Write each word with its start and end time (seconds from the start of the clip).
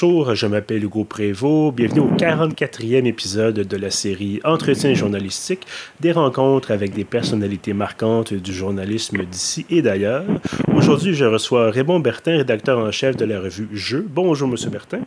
Bonjour, 0.00 0.32
je 0.36 0.46
m'appelle 0.46 0.84
Hugo 0.84 1.02
Prévost. 1.02 1.74
Bienvenue 1.74 2.02
au 2.02 2.10
44e 2.10 3.04
épisode 3.04 3.56
de 3.56 3.76
la 3.76 3.90
série 3.90 4.38
Entretien 4.44 4.94
journalistique, 4.94 5.66
des 5.98 6.12
rencontres 6.12 6.70
avec 6.70 6.94
des 6.94 7.02
personnalités 7.02 7.72
marquantes 7.72 8.32
du 8.32 8.52
journalisme 8.52 9.24
d'ici 9.24 9.66
et 9.70 9.82
d'ailleurs. 9.82 10.24
Aujourd'hui, 10.72 11.14
je 11.14 11.24
reçois 11.24 11.72
Raymond 11.72 11.98
Bertin, 11.98 12.36
rédacteur 12.36 12.78
en 12.78 12.92
chef 12.92 13.16
de 13.16 13.24
la 13.24 13.40
revue 13.40 13.66
Jeux. 13.72 14.06
Bonjour, 14.08 14.46
Monsieur 14.46 14.70
Bertin. 14.70 15.00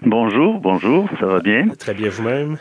Bonjour, 0.00 0.58
bonjour, 0.58 1.06
ça 1.20 1.26
va 1.26 1.40
bien? 1.40 1.68
Très 1.78 1.92
bien 1.92 2.08
vous-même? 2.08 2.56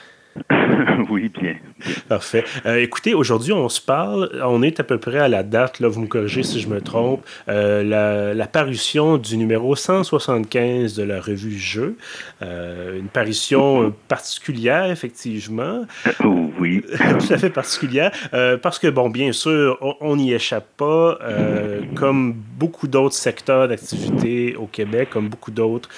oui, 1.09 1.31
bien. 1.39 1.52
Parfait. 2.09 2.43
Euh, 2.65 2.81
écoutez, 2.81 3.13
aujourd'hui, 3.13 3.53
on 3.53 3.69
se 3.69 3.81
parle, 3.81 4.29
on 4.43 4.61
est 4.61 4.79
à 4.79 4.83
peu 4.83 4.97
près 4.97 5.19
à 5.19 5.27
la 5.27 5.43
date, 5.43 5.79
là, 5.79 5.87
vous 5.87 6.01
me 6.01 6.07
corrigez 6.07 6.43
si 6.43 6.59
je 6.59 6.67
me 6.67 6.81
trompe, 6.81 7.23
euh, 7.49 8.33
la, 8.33 8.47
parution 8.47 9.17
du 9.17 9.37
numéro 9.37 9.75
175 9.75 10.95
de 10.95 11.03
la 11.03 11.19
revue 11.19 11.57
Jeux. 11.57 11.97
Euh, 12.41 12.99
une 12.99 13.07
parution 13.07 13.93
particulière, 14.07 14.91
effectivement. 14.91 15.85
Oui. 16.59 16.83
Tout 16.97 17.33
à 17.33 17.37
fait 17.37 17.49
particulière. 17.49 18.11
parce 18.61 18.77
que, 18.79 18.87
bon, 18.87 19.09
bien 19.09 19.31
sûr, 19.31 19.77
on 20.01 20.15
n'y 20.15 20.33
échappe 20.33 20.67
pas. 20.77 21.17
comme 21.95 22.35
beaucoup 22.57 22.87
d'autres 22.87 23.15
secteurs 23.15 23.67
d'activité 23.67 24.55
au 24.55 24.65
Québec, 24.65 25.09
comme 25.11 25.29
beaucoup 25.29 25.51
d'autres 25.51 25.89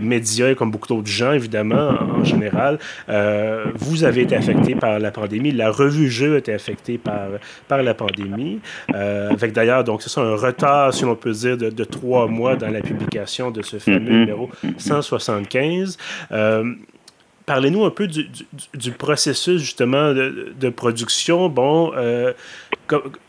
médias, 0.00 0.54
comme 0.54 0.70
beaucoup 0.70 0.88
d'autres 0.88 1.08
gens, 1.08 1.32
évidemment, 1.32 1.90
en, 2.18 2.24
général, 2.24 2.78
vous 3.74 4.04
avez 4.04 4.22
été 4.22 4.36
affecté 4.36 4.74
par 4.74 4.98
la 4.98 5.10
pandémie. 5.10 5.52
La 5.52 5.70
revue 5.70 6.08
Jeu 6.08 6.34
a 6.34 6.38
été 6.38 6.52
affectée 6.52 6.98
par, 6.98 7.28
par 7.66 7.82
la 7.82 7.94
pandémie. 7.94 8.60
Euh, 8.94 9.30
avec 9.30 9.52
d'ailleurs, 9.52 9.84
donc, 9.84 10.02
c'est 10.02 10.08
ça, 10.08 10.20
un 10.20 10.36
retard, 10.36 10.92
si 10.94 11.04
l'on 11.04 11.16
peut 11.16 11.32
dire, 11.32 11.56
de, 11.56 11.70
de, 11.70 11.84
trois 11.84 12.26
mois 12.26 12.56
dans 12.56 12.70
la 12.70 12.80
publication 12.80 13.50
de 13.50 13.62
ce 13.62 13.78
fameux 13.78 13.98
mm-hmm. 13.98 14.20
numéro 14.20 14.50
175. 14.78 15.96
Euh, 17.48 17.52
parlez-nous 17.54 17.84
un 17.84 17.90
peu 17.90 18.06
du, 18.06 18.26
du, 18.74 18.90
processus 18.92 19.60
justement 19.60 20.12
de, 20.12 20.52
de 20.58 20.68
production, 20.68 21.48
bon, 21.48 21.92
euh, 21.96 22.32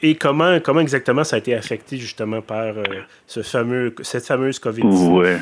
et 0.01 0.15
comment, 0.15 0.59
comment 0.59 0.81
exactement 0.81 1.23
ça 1.23 1.35
a 1.35 1.39
été 1.39 1.55
affecté 1.55 1.97
justement 1.97 2.41
par 2.41 2.75
ce 3.27 3.41
fameux, 3.41 3.93
cette 4.01 4.25
fameuse 4.25 4.59
COVID-19. 4.59 5.11
Ouais. 5.11 5.37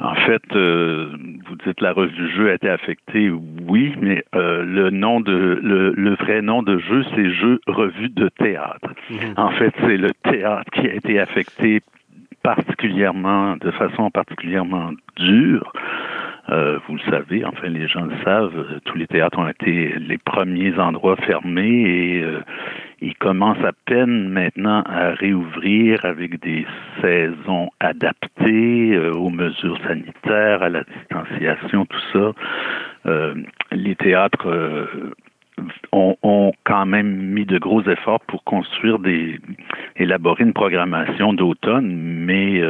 En 0.00 0.14
fait, 0.14 0.42
euh, 0.54 1.08
vous 1.48 1.56
dites 1.66 1.80
la 1.80 1.92
revue 1.92 2.30
jeu 2.36 2.50
a 2.50 2.54
été 2.54 2.68
affectée, 2.68 3.30
oui, 3.30 3.94
mais 4.00 4.24
euh, 4.34 4.62
le 4.62 4.90
nom 4.90 5.20
de 5.20 5.58
le, 5.60 6.14
vrai 6.14 6.40
nom 6.40 6.62
de 6.62 6.78
jeu, 6.78 7.04
c'est 7.14 7.30
jeu 7.32 7.60
revue 7.66 8.08
de 8.08 8.28
théâtre. 8.28 8.90
Mhm. 9.10 9.34
En 9.36 9.50
fait, 9.50 9.74
c'est 9.80 9.96
le 9.96 10.10
théâtre 10.22 10.70
qui 10.72 10.86
a 10.86 10.94
été 10.94 11.18
affecté 11.18 11.82
particulièrement, 12.44 13.56
de 13.56 13.70
façon 13.72 14.10
particulièrement 14.10 14.92
dure. 15.16 15.72
Euh, 16.50 16.78
vous 16.86 16.94
le 16.94 17.10
savez, 17.10 17.44
enfin 17.44 17.68
les 17.68 17.86
gens 17.88 18.06
le 18.06 18.16
savent, 18.24 18.80
tous 18.86 18.96
les 18.96 19.06
théâtres 19.06 19.38
ont 19.38 19.48
été 19.48 19.94
les 19.98 20.16
premiers 20.16 20.78
endroits 20.78 21.16
fermés 21.16 21.82
et 21.82 22.22
euh, 22.22 22.40
ils 23.02 23.14
commencent 23.16 23.64
à 23.64 23.72
peine 23.84 24.30
maintenant 24.30 24.82
à 24.86 25.10
réouvrir 25.10 26.04
avec 26.06 26.40
des 26.40 26.66
saisons 27.02 27.68
adaptées 27.80 28.94
euh, 28.94 29.12
aux 29.12 29.28
mesures 29.28 29.78
sanitaires, 29.86 30.62
à 30.62 30.70
la 30.70 30.84
distanciation, 30.84 31.84
tout 31.84 32.00
ça. 32.14 32.32
les 33.72 33.94
théâtres 33.96 34.48
ont, 35.92 36.16
ont, 36.22 36.52
quand 36.64 36.86
même 36.86 37.14
mis 37.14 37.44
de 37.44 37.58
gros 37.58 37.82
efforts 37.82 38.20
pour 38.20 38.42
construire 38.44 38.98
des 38.98 39.38
élaborer 39.96 40.44
une 40.44 40.52
programmation 40.52 41.34
d'automne, 41.34 41.94
mais 41.94 42.62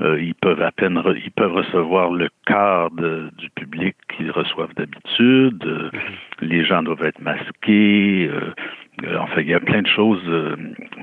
euh, 0.00 0.20
ils 0.20 0.34
peuvent 0.34 0.62
à 0.62 0.72
peine 0.72 1.00
ils 1.24 1.30
peuvent 1.30 1.52
recevoir 1.52 2.10
le 2.10 2.28
quart 2.46 2.90
du 2.90 3.50
public 3.54 3.94
qu'ils 4.08 4.30
reçoivent 4.30 4.74
d'habitude. 4.74 5.64
Euh, 5.64 5.90
les 6.40 6.64
gens 6.64 6.82
doivent 6.82 7.04
être 7.04 7.20
masqués. 7.20 8.28
Euh, 8.28 9.18
enfin, 9.18 9.40
il 9.40 9.48
y 9.48 9.54
a 9.54 9.60
plein 9.60 9.82
de 9.82 9.86
choses, 9.86 10.22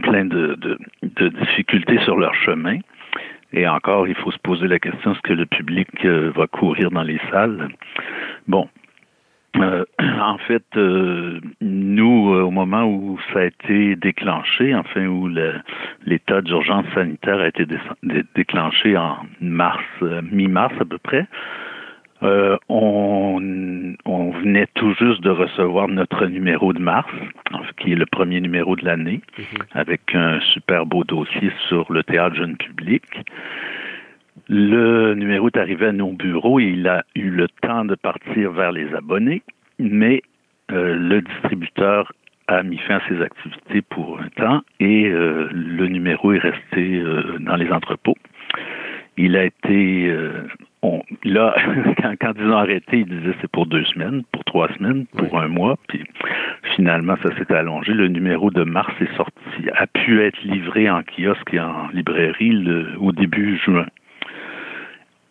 plein 0.04 0.26
de, 0.26 0.56
de, 0.56 0.78
de, 1.04 1.28
difficultés 1.30 2.00
sur 2.00 2.18
leur 2.18 2.34
chemin. 2.36 2.80
Et 3.54 3.68
encore, 3.68 4.08
il 4.08 4.16
faut 4.16 4.32
se 4.32 4.40
poser 4.40 4.68
la 4.68 4.80
question 4.80 5.12
est-ce 5.14 5.22
que 5.22 5.34
le 5.34 5.46
public 5.46 6.06
va 6.06 6.48
courir 6.48 6.90
dans 6.92 7.04
les 7.04 7.20
salles? 7.32 7.68
Bon, 8.48 8.70
euh, 9.58 9.86
en 10.22 10.38
fait, 10.38 10.64
euh, 10.78 11.40
nous, 11.62 12.34
euh, 12.34 12.44
au 12.44 12.52
moment 12.52 12.86
où 12.86 13.20
ça 13.34 13.40
a 13.40 13.46
été 13.46 13.96
déclenché, 13.96 14.74
enfin 14.76 15.06
où 15.08 15.30
l'état 16.06 16.42
d'urgence 16.42 16.86
sanitaire 16.94 17.40
a 17.40 17.48
été 17.48 17.66
déclenché 18.36 18.98
en 18.98 19.18
mars, 19.42 19.84
mi-mars 20.32 20.74
à 20.80 20.86
peu 20.86 20.98
près, 20.98 21.28
on, 22.70 23.40
venait 24.44 24.68
tout 24.74 24.94
juste 25.00 25.22
de 25.22 25.30
recevoir 25.30 25.88
notre 25.88 26.26
numéro 26.26 26.74
de 26.74 26.80
mars, 26.80 27.12
qui 27.78 27.92
est 27.92 27.96
le 27.96 28.06
premier 28.06 28.42
numéro 28.42 28.76
de 28.76 28.86
l'année, 28.86 29.22
mm-hmm. 29.38 29.64
avec 29.74 30.02
un 30.16 30.40
super 30.40 30.86
beau 30.86 31.04
dossier 31.04 31.52
sur 31.68 31.92
le 31.92 32.04
théâtre 32.04 32.36
jeune 32.36 32.58
public. 32.58 33.04
Le 34.48 35.14
numéro 35.14 35.48
est 35.48 35.58
arrivé 35.58 35.88
à 35.88 35.92
nos 35.92 36.12
bureaux 36.12 36.60
et 36.60 36.66
il 36.66 36.88
a 36.88 37.04
eu 37.16 37.30
le 37.30 37.48
temps 37.62 37.86
de 37.86 37.96
partir 37.96 38.52
vers 38.52 38.72
les 38.72 38.94
abonnés, 38.94 39.44
mais 39.80 40.22
euh, 40.72 40.96
le 40.96 41.22
distributeur 41.22 42.12
a 42.48 42.64
mis 42.64 42.78
fin 42.78 42.98
à 42.98 43.08
ses 43.08 43.22
activités 43.22 43.82
pour 43.82 44.20
un 44.20 44.30
temps 44.30 44.62
et 44.80 45.08
euh, 45.08 45.50
le 45.52 45.88
numéro 45.88 46.34
est 46.34 46.40
resté 46.40 47.00
euh, 47.00 47.38
dans 47.40 47.56
les 47.56 47.72
entrepôts. 47.72 48.16
Il 49.18 49.36
a 49.36 49.44
été, 49.44 50.16
on, 50.82 51.02
là, 51.26 51.54
quand, 52.02 52.14
quand, 52.20 52.34
ils 52.40 52.48
ont 52.48 52.58
arrêté, 52.58 53.00
ils 53.00 53.06
disaient 53.06 53.36
c'est 53.42 53.52
pour 53.52 53.66
deux 53.66 53.84
semaines, 53.84 54.24
pour 54.32 54.44
trois 54.46 54.70
semaines, 54.78 55.06
pour 55.18 55.38
un 55.40 55.50
mois, 55.50 55.78
puis 55.90 56.04
finalement 56.76 57.16
ça 57.22 57.36
s'est 57.38 57.54
allongé. 57.54 57.94
Le 57.94 58.08
numéro 58.08 58.50
de 58.50 58.64
mars 58.64 58.94
est 59.02 59.16
sorti, 59.18 59.70
a 59.76 59.86
pu 59.88 60.22
être 60.22 60.42
livré 60.44 60.90
en 60.90 61.04
kiosque 61.04 61.54
et 61.54 61.60
en 61.60 61.90
librairie 61.94 62.52
le, 62.52 62.88
au 63.00 63.12
début 63.12 63.58
juin. 63.58 63.86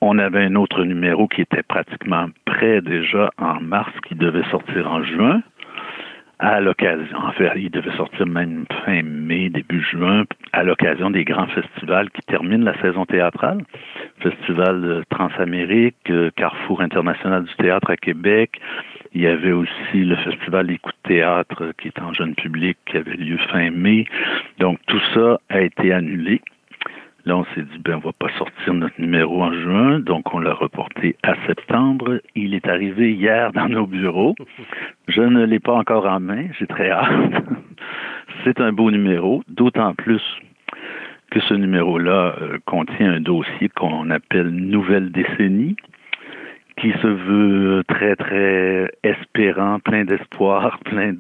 On 0.03 0.19
avait 0.19 0.45
un 0.45 0.55
autre 0.55 0.85
numéro 0.85 1.29
qui 1.29 1.43
était 1.43 1.63
pratiquement 1.63 2.29
prêt 2.47 2.81
déjà 2.81 3.31
en 3.37 3.61
mars, 3.61 3.93
qui 4.09 4.15
devait 4.15 4.49
sortir 4.51 4.91
en 4.91 5.05
juin. 5.05 5.43
À 6.39 6.59
l'occasion, 6.63 7.19
en 7.19 7.33
fait, 7.33 7.53
il 7.57 7.71
devait 7.71 7.95
sortir 7.99 8.27
même 8.27 8.65
fin 8.87 9.03
mai, 9.03 9.51
début 9.51 9.83
juin, 9.83 10.25
à 10.55 10.63
l'occasion 10.63 11.11
des 11.11 11.23
grands 11.25 11.49
festivals 11.49 12.09
qui 12.11 12.23
terminent 12.23 12.65
la 12.65 12.81
saison 12.81 13.05
théâtrale. 13.05 13.63
Festival 14.21 15.05
Transamérique, 15.11 16.11
Carrefour 16.37 16.81
international 16.81 17.45
du 17.45 17.55
théâtre 17.57 17.91
à 17.91 17.97
Québec. 17.99 18.59
Il 19.13 19.21
y 19.21 19.27
avait 19.27 19.53
aussi 19.53 20.05
le 20.05 20.17
festival 20.17 20.71
Écoute 20.71 20.97
Théâtre 21.03 21.73
qui 21.79 21.89
est 21.89 22.01
en 22.01 22.15
jeune 22.15 22.35
public, 22.35 22.79
qui 22.87 22.97
avait 22.97 23.17
lieu 23.17 23.37
fin 23.53 23.71
mai. 23.71 24.07
Donc 24.59 24.79
tout 24.87 25.03
ça 25.13 25.39
a 25.51 25.61
été 25.61 25.93
annulé. 25.93 26.41
On 27.33 27.45
s'est 27.55 27.63
dit, 27.63 27.79
ben, 27.85 27.97
on 27.97 28.07
va 28.07 28.13
pas 28.13 28.29
sortir 28.39 28.75
notre 28.75 29.01
numéro 29.01 29.43
en 29.43 29.53
juin, 29.53 30.01
donc 30.01 30.35
on 30.35 30.41
l'a 30.41 30.53
reporté 30.53 31.17
à 31.23 31.35
septembre. 31.47 32.21
Il 32.35 32.55
est 32.55 32.67
arrivé 32.67 33.13
hier 33.13 33.53
dans 33.53 33.69
nos 33.69 33.87
bureaux. 33.87 34.35
Je 35.09 35.23
ne 35.23 35.45
l'ai 35.45 35.61
pas 35.61 35.75
encore 35.75 36.07
en 36.07 36.21
main, 36.21 36.47
j'ai 36.59 36.67
très 36.67 36.91
hâte. 36.91 37.09
C'est 38.45 38.61
un 38.61 38.73
beau 38.73 38.91
numéro, 38.91 39.43
d'autant 39.49 39.95
plus 39.95 40.23
que 41.31 41.41
ce 41.41 41.55
numéro-là 41.55 42.35
euh, 42.41 42.59
contient 42.67 43.13
un 43.13 43.21
dossier 43.21 43.69
qu'on 43.69 44.11
appelle 44.11 44.49
Nouvelle 44.51 45.13
décennie, 45.13 45.77
qui 46.81 46.91
se 46.93 47.07
veut 47.07 47.85
très, 47.87 48.17
très 48.17 48.91
espérant, 49.03 49.79
plein 49.79 50.05
d'espoir, 50.05 50.79
plein 50.81 51.13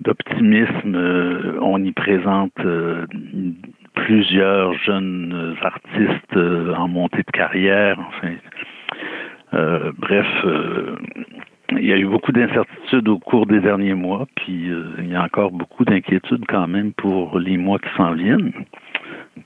d'optimisme. 0.00 0.94
Euh, 0.94 1.58
on 1.60 1.82
y 1.82 1.92
présente 1.92 2.52
euh, 2.60 3.06
plusieurs 3.96 4.74
jeunes 4.74 5.56
artistes 5.62 6.36
euh, 6.36 6.74
en 6.74 6.86
montée 6.86 7.22
de 7.26 7.30
carrière. 7.32 7.98
Enfin, 7.98 8.34
euh, 9.54 9.92
bref, 9.98 10.26
euh, 10.44 10.96
il 11.72 11.84
y 11.84 11.92
a 11.92 11.96
eu 11.96 12.06
beaucoup 12.06 12.30
d'incertitudes 12.30 13.08
au 13.08 13.18
cours 13.18 13.46
des 13.46 13.60
derniers 13.60 13.94
mois, 13.94 14.26
puis 14.36 14.70
il 14.98 15.08
y 15.08 15.16
a 15.16 15.22
encore 15.22 15.50
beaucoup 15.50 15.84
d'inquiétudes 15.84 16.44
quand 16.46 16.68
même 16.68 16.92
pour 16.92 17.38
les 17.40 17.56
mois 17.56 17.78
qui 17.80 17.88
s'en 17.96 18.12
viennent, 18.12 18.52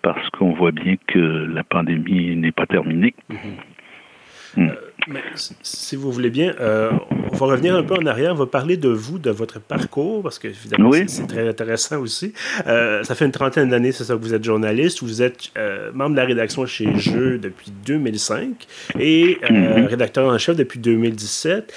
parce 0.03 0.29
qu'on 0.31 0.53
voit 0.53 0.73
bien 0.73 0.97
que 1.07 1.19
la 1.19 1.65
pandémie 1.65 2.37
n'est 2.37 2.53
pas 2.53 2.67
terminée. 2.67 3.15
Mm-hmm. 3.31 4.63
Mm. 4.65 4.71
Mais, 5.09 5.23
si 5.63 5.97
vous 5.97 6.13
voulez 6.13 6.31
bien, 6.31 6.55
euh, 6.61 6.91
on 7.33 7.37
va 7.37 7.47
revenir 7.47 7.77
un 7.77 7.83
peu 7.83 7.95
en 7.95 8.07
arrière. 8.07 8.33
On 8.33 8.37
va 8.37 8.47
parler 8.47 8.77
de 8.77 8.89
vous, 8.89 9.19
de 9.19 9.31
votre 9.31 9.61
parcours, 9.61 10.23
parce 10.23 10.39
que 10.39 10.49
évidemment, 10.49 10.93
c'est 11.07 11.27
très 11.27 11.49
intéressant 11.49 12.01
aussi. 12.01 12.33
Euh, 12.67 13.03
ça 13.05 13.15
fait 13.15 13.25
une 13.25 13.33
trentaine 13.33 13.71
d'années, 13.71 13.93
c'est 13.93 14.05
ça 14.05 14.15
que 14.15 14.21
vous 14.21 14.35
êtes 14.35 14.45
journaliste. 14.45 15.03
Vous 15.03 15.23
êtes 15.23 15.51
euh, 15.57 15.91
membre 15.93 16.13
de 16.13 16.17
la 16.17 16.27
rédaction 16.27 16.67
chez 16.67 16.99
Jeux 16.99 17.39
depuis 17.39 17.73
2005 17.87 18.67
et 18.99 19.39
mm-hmm. 19.43 19.87
rédacteur 19.87 20.33
en 20.33 20.39
chef 20.39 20.57
depuis 20.57 20.79
2017. 20.79 21.73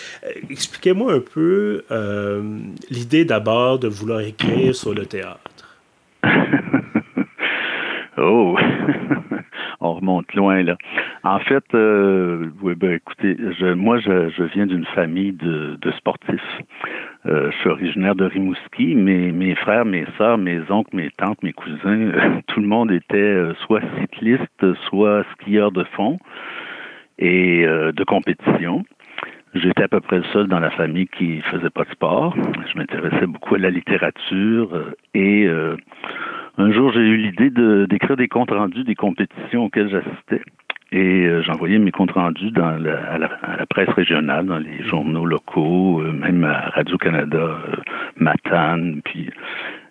Expliquez-moi 0.50 1.14
un 1.14 1.20
peu 1.20 1.84
l'idée 2.90 3.26
d'abord 3.26 3.80
de 3.80 3.88
vouloir 3.88 4.22
écrire 4.22 4.76
sur 4.76 4.94
le 4.94 5.06
théâtre. 5.06 5.40
oh! 8.18 8.56
on 9.84 9.94
remonte 9.96 10.34
loin 10.34 10.64
là. 10.64 10.78
En 11.24 11.40
fait, 11.40 11.64
euh, 11.74 12.50
oui, 12.62 12.74
ben 12.76 12.94
écoutez, 12.94 13.38
je, 13.60 13.74
moi 13.74 14.00
je, 14.00 14.44
viens 14.54 14.66
d'une 14.66 14.86
famille 14.86 15.34
de, 15.34 15.78
sportifs. 15.98 16.42
Euh, 17.26 17.52
je 17.52 17.58
suis 17.58 17.70
originaire 17.70 18.16
de 18.16 18.26
Rimouski. 18.26 18.96
Mes, 18.96 19.32
mes 19.32 19.56
frères, 19.56 19.86
mes 19.86 20.06
sœurs, 20.18 20.38
mes 20.38 20.60
oncles, 20.70 20.96
mes 20.96 21.10
tantes, 21.12 21.42
mes 21.44 21.54
cousins, 21.54 21.78
euh, 21.86 22.42
tout 22.48 22.60
le 22.60 22.68
monde 22.68 22.92
était 22.92 23.38
soit 23.66 23.82
cycliste, 24.00 24.74
soit 24.90 25.24
skieur 25.34 25.72
de 25.72 25.84
fond 25.96 26.18
et 27.20 27.66
de 27.66 28.04
compétition. 28.04 28.84
J'étais 29.54 29.84
à 29.84 29.88
peu 29.88 30.02
près 30.02 30.18
le 30.18 30.24
seul 30.34 30.48
dans 30.48 30.60
la 30.60 30.72
famille 30.72 31.08
qui 31.08 31.40
faisait 31.42 31.70
pas 31.70 31.84
de 31.84 31.92
sport. 31.92 32.36
Je 32.72 32.78
m'intéressais 32.78 33.28
beaucoup 33.28 33.54
à 33.54 33.60
la 33.60 33.70
littérature 33.70 34.96
et 35.14 35.48
un 36.58 36.72
jour 36.72 36.92
j'ai 36.92 37.00
eu 37.00 37.18
l'idée 37.18 37.50
de, 37.50 37.86
d'écrire 37.90 38.18
des 38.18 38.28
comptes 38.28 38.52
rendus 38.52 38.84
des 38.84 38.96
compétitions 38.96 39.66
auxquelles 39.66 39.90
j'assistais. 39.90 40.42
Et 40.92 41.26
euh, 41.26 41.42
j'envoyais 41.42 41.80
mes 41.80 41.90
comptes 41.90 42.12
rendus 42.12 42.52
dans 42.52 42.78
la, 42.78 43.00
à, 43.14 43.18
la, 43.18 43.66
presse 43.66 43.90
régionale, 43.90 44.46
dans 44.46 44.60
les 44.60 44.84
journaux 44.84 45.26
locaux, 45.26 46.02
euh, 46.02 46.12
même 46.12 46.44
à 46.44 46.70
Radio-Canada, 46.70 47.38
euh, 47.38 47.58
Matane, 48.18 49.02
puis 49.04 49.32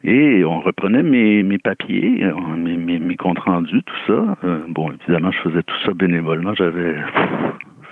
et 0.05 0.45
on 0.45 0.61
reprenait 0.61 1.03
mes, 1.03 1.43
mes 1.43 1.59
papiers, 1.59 2.25
mes, 2.57 2.77
mes, 2.77 2.99
mes 2.99 3.17
comptes 3.17 3.39
rendus, 3.39 3.83
tout 3.85 3.97
ça. 4.09 4.37
bon, 4.69 4.91
évidemment, 4.93 5.31
je 5.31 5.39
faisais 5.49 5.63
tout 5.63 5.77
ça 5.85 5.93
bénévolement. 5.95 6.55
J'avais 6.55 6.97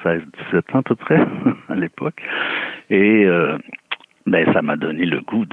16, 0.02 0.22
17 0.50 0.74
ans 0.74 0.78
à 0.80 0.82
peu 0.82 0.96
près 0.96 1.20
à 1.68 1.74
l'époque. 1.76 2.20
Et 2.90 3.28
ben, 4.26 4.52
ça 4.52 4.62
m'a 4.62 4.76
donné 4.76 5.06
le 5.06 5.20
goût 5.20 5.46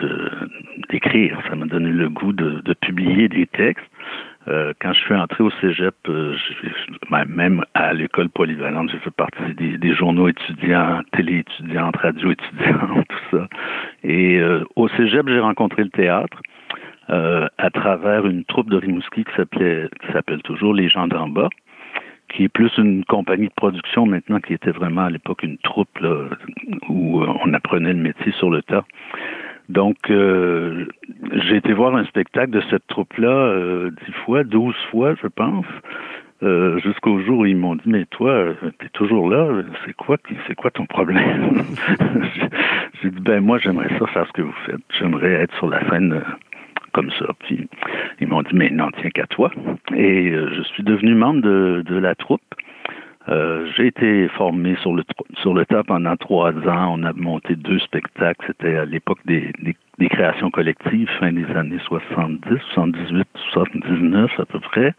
d'écrire, 0.89 1.39
ça 1.49 1.55
m'a 1.55 1.65
donné 1.65 1.89
le 1.89 2.09
goût 2.09 2.33
de, 2.33 2.61
de 2.61 2.73
publier 2.73 3.29
des 3.29 3.47
textes. 3.47 3.85
Euh, 4.47 4.71
quand 4.79 4.93
je 4.93 4.99
suis 4.99 5.13
entré 5.13 5.43
au 5.43 5.49
cégep, 5.61 5.95
euh, 6.07 6.35
ben, 7.09 7.25
même 7.25 7.63
à 7.73 7.93
l'école 7.93 8.29
polyvalente, 8.29 8.89
j'ai 8.91 8.99
fait 8.99 9.11
partie 9.11 9.53
des, 9.55 9.77
des, 9.77 9.93
journaux 9.93 10.29
étudiants, 10.29 11.01
télé 11.11 11.39
étudiantes, 11.39 11.97
radio 11.97 12.31
étudiante, 12.31 13.07
tout 13.09 13.37
ça. 13.37 13.47
Et 14.03 14.37
euh, 14.37 14.63
au 14.75 14.87
cégep, 14.89 15.27
j'ai 15.27 15.39
rencontré 15.39 15.83
le 15.83 15.89
théâtre 15.89 16.41
à 17.09 17.69
travers 17.69 18.25
une 18.25 18.43
troupe 18.43 18.69
de 18.69 18.75
Rimouski 18.75 19.23
qui 19.23 19.31
s'appelait, 19.37 19.87
qui 20.01 20.11
s'appelle 20.11 20.41
toujours 20.41 20.73
Les 20.73 20.89
gens 20.89 21.07
d'en 21.07 21.29
bas 21.29 21.47
qui 22.29 22.43
est 22.43 22.49
plus 22.49 22.71
une 22.77 23.05
compagnie 23.05 23.47
de 23.47 23.53
production 23.53 24.05
maintenant, 24.05 24.39
qui 24.39 24.53
était 24.53 24.71
vraiment 24.71 25.05
à 25.05 25.09
l'époque 25.09 25.43
une 25.43 25.57
troupe 25.57 25.99
où 26.89 27.21
on 27.23 27.53
apprenait 27.53 27.93
le 27.93 28.01
métier 28.01 28.31
sur 28.33 28.49
le 28.49 28.61
tas. 28.61 28.85
Donc, 29.69 29.97
euh, 30.09 30.85
j'ai 31.33 31.57
été 31.57 31.73
voir 31.73 31.95
un 31.95 32.05
spectacle 32.05 32.51
de 32.51 32.61
cette 32.69 32.87
troupe-là 32.87 33.29
euh, 33.29 33.91
dix 34.05 34.13
fois, 34.25 34.43
douze 34.43 34.75
fois, 34.91 35.13
je 35.21 35.27
pense, 35.27 35.65
euh, 36.41 36.79
jusqu'au 36.79 37.19
jour 37.19 37.39
où 37.39 37.45
ils 37.45 37.57
m'ont 37.57 37.75
dit 37.75 37.83
mais 37.87 38.05
toi, 38.05 38.53
t'es 38.79 38.89
toujours 38.93 39.29
là, 39.29 39.63
c'est 39.85 39.93
quoi, 39.93 40.17
c'est 40.47 40.55
quoi 40.55 40.71
ton 40.71 40.85
problème? 40.85 41.63
J'ai 43.01 43.09
dit 43.09 43.21
ben 43.21 43.43
moi 43.43 43.57
j'aimerais 43.57 43.89
ça 43.99 44.07
faire 44.07 44.27
ce 44.27 44.31
que 44.33 44.41
vous 44.41 44.55
faites, 44.65 44.81
j'aimerais 44.97 45.33
être 45.33 45.55
sur 45.57 45.67
la 45.67 45.87
scène 45.89 46.21
comme 46.97 47.11
ça. 47.11 47.27
Puis 47.41 47.69
ils 48.19 48.27
m'ont 48.27 48.41
dit 48.41 48.53
mais 48.53 48.71
non 48.71 48.89
tiens 48.99 49.11
qu'à 49.11 49.27
toi. 49.27 49.51
Et 49.95 50.31
je 50.31 50.61
suis 50.73 50.83
devenu 50.83 51.13
membre 51.13 51.41
de, 51.41 51.97
la 51.97 52.15
troupe. 52.15 52.41
Euh, 53.29 53.67
j'ai 53.75 53.87
été 53.87 54.27
formé 54.29 54.75
sur 54.81 54.93
le 54.95 55.03
sur 55.41 55.53
le 55.53 55.63
tas 55.65 55.83
pendant 55.83 56.15
trois 56.15 56.53
ans. 56.53 56.95
On 56.97 57.03
a 57.03 57.13
monté 57.13 57.55
deux 57.55 57.77
spectacles. 57.79 58.43
C'était 58.47 58.77
à 58.77 58.85
l'époque 58.85 59.19
des, 59.25 59.51
des, 59.99 60.09
créations 60.09 60.49
collectives, 60.49 61.09
fin 61.19 61.31
des 61.31 61.45
années 61.55 61.79
70, 61.85 62.41
78, 62.73 63.27
79 63.51 64.39
à 64.39 64.45
peu 64.45 64.59
près. 64.59 64.93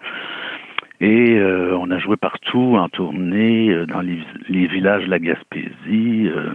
Et 1.01 1.37
euh, 1.37 1.77
on 1.79 1.91
a 1.93 1.99
joué 1.99 2.17
partout 2.17 2.77
en 2.77 2.89
tournée, 2.89 3.71
euh, 3.71 3.87
dans 3.87 4.01
les, 4.01 4.19
les, 4.49 4.67
villages 4.67 5.05
de 5.05 5.11
la 5.11 5.21
Gaspésie, 5.21 6.27
euh, 6.27 6.53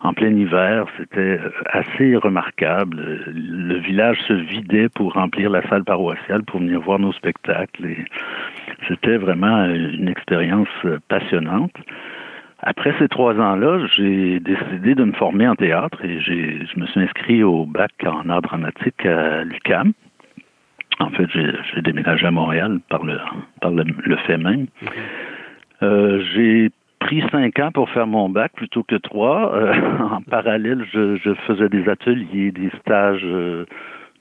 en 0.00 0.12
plein 0.12 0.34
hiver. 0.36 0.84
C'était 0.98 1.40
assez 1.64 2.14
remarquable. 2.16 3.24
Le 3.34 3.78
village 3.78 4.18
se 4.28 4.34
vidait 4.34 4.90
pour 4.90 5.14
remplir 5.14 5.48
la 5.48 5.66
salle 5.68 5.84
paroissiale 5.84 6.42
pour 6.44 6.60
venir 6.60 6.80
voir 6.80 6.98
nos 6.98 7.12
spectacles. 7.12 7.86
Et 7.86 8.04
c'était 8.88 9.16
vraiment 9.16 9.64
une 9.64 10.08
expérience 10.08 10.68
passionnante. 11.08 11.72
Après 12.60 12.92
ces 12.98 13.08
trois 13.08 13.34
ans-là, 13.34 13.86
j'ai 13.96 14.40
décidé 14.40 14.94
de 14.96 15.04
me 15.04 15.12
former 15.12 15.48
en 15.48 15.54
théâtre 15.54 16.04
et 16.04 16.20
je 16.20 16.78
me 16.78 16.86
suis 16.86 17.00
inscrit 17.00 17.42
au 17.42 17.64
bac 17.64 17.92
en 18.04 18.28
art 18.28 18.42
dramatique 18.42 19.06
à 19.06 19.44
l'UCAM. 19.44 19.92
En 21.00 21.10
fait, 21.10 21.28
j'ai 21.32 21.82
déménagé 21.82 22.26
à 22.26 22.30
Montréal 22.30 22.80
par 22.88 23.04
le, 23.04 23.18
par 23.60 23.70
le, 23.70 24.16
fait 24.26 24.36
même. 24.36 24.66
Euh, 25.82 26.22
j'ai 26.34 26.70
pris 26.98 27.22
cinq 27.30 27.60
ans 27.60 27.70
pour 27.70 27.88
faire 27.90 28.06
mon 28.06 28.28
bac 28.28 28.52
plutôt 28.54 28.82
que 28.82 28.96
trois. 28.96 29.54
Euh, 29.54 29.74
en 30.10 30.22
parallèle, 30.22 30.84
je, 30.92 31.16
je, 31.16 31.34
faisais 31.46 31.68
des 31.68 31.88
ateliers, 31.88 32.50
des 32.50 32.70
stages 32.80 33.24
euh, 33.24 33.64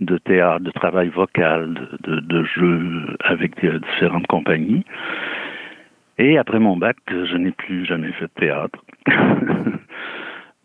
de 0.02 0.20
théâtre, 0.20 0.64
de 0.64 0.72
travail 0.72 1.10
vocal, 1.10 1.74
de, 1.74 2.12
de, 2.12 2.20
de 2.20 2.44
jeu 2.44 3.18
avec 3.22 3.60
des, 3.60 3.80
différentes 3.80 4.28
compagnies. 4.28 4.86
Et 6.20 6.38
après 6.38 6.60
mon 6.60 6.78
bac, 6.78 6.98
je 7.10 7.38
n'ai 7.38 7.52
plus 7.52 7.86
jamais 7.86 8.12
fait 8.14 8.26
de 8.26 8.40
théâtre. 8.40 8.80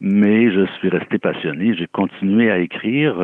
Mais 0.01 0.51
je 0.51 0.67
suis 0.79 0.89
resté 0.89 1.19
passionné. 1.19 1.75
J'ai 1.75 1.87
continué 1.87 2.51
à 2.51 2.59
écrire. 2.59 3.15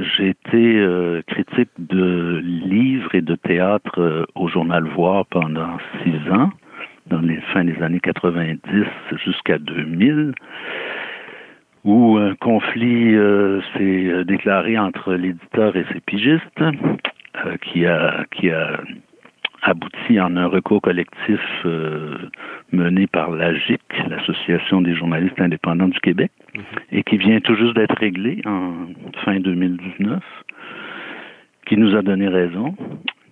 Euh, 0.00 0.04
j'ai 0.16 0.28
été 0.28 0.78
euh, 0.78 1.22
critique 1.26 1.70
de 1.78 2.40
livres 2.42 3.14
et 3.14 3.22
de 3.22 3.34
théâtre 3.34 4.00
euh, 4.00 4.24
au 4.34 4.48
journal 4.48 4.84
Voir 4.84 5.26
pendant 5.26 5.78
six 6.02 6.30
ans, 6.30 6.50
dans 7.06 7.20
les 7.20 7.40
fins 7.52 7.64
des 7.64 7.80
années 7.82 8.00
90 8.00 8.84
jusqu'à 9.24 9.58
2000, 9.58 10.32
où 11.84 12.16
un 12.16 12.34
conflit 12.34 13.14
euh, 13.14 13.60
s'est 13.74 14.24
déclaré 14.24 14.78
entre 14.78 15.14
l'éditeur 15.14 15.76
et 15.76 15.84
ses 15.92 16.00
pigistes, 16.00 16.64
qui 17.62 17.86
a 17.86 18.24
qui 18.32 18.50
a 18.50 18.80
abouti 19.62 20.18
en 20.18 20.36
un 20.36 20.46
recours 20.46 20.80
collectif 20.80 21.40
mené 22.72 23.06
par 23.06 23.30
l'AGIC, 23.30 23.82
l'Association 24.08 24.80
des 24.80 24.94
journalistes 24.94 25.40
indépendants 25.40 25.88
du 25.88 26.00
Québec, 26.00 26.32
et 26.92 27.02
qui 27.02 27.16
vient 27.16 27.40
tout 27.40 27.54
juste 27.56 27.74
d'être 27.74 27.96
réglé 27.98 28.40
en 28.46 28.88
fin 29.24 29.38
2019, 29.40 30.22
qui 31.66 31.76
nous 31.76 31.94
a 31.96 32.02
donné 32.02 32.28
raison 32.28 32.74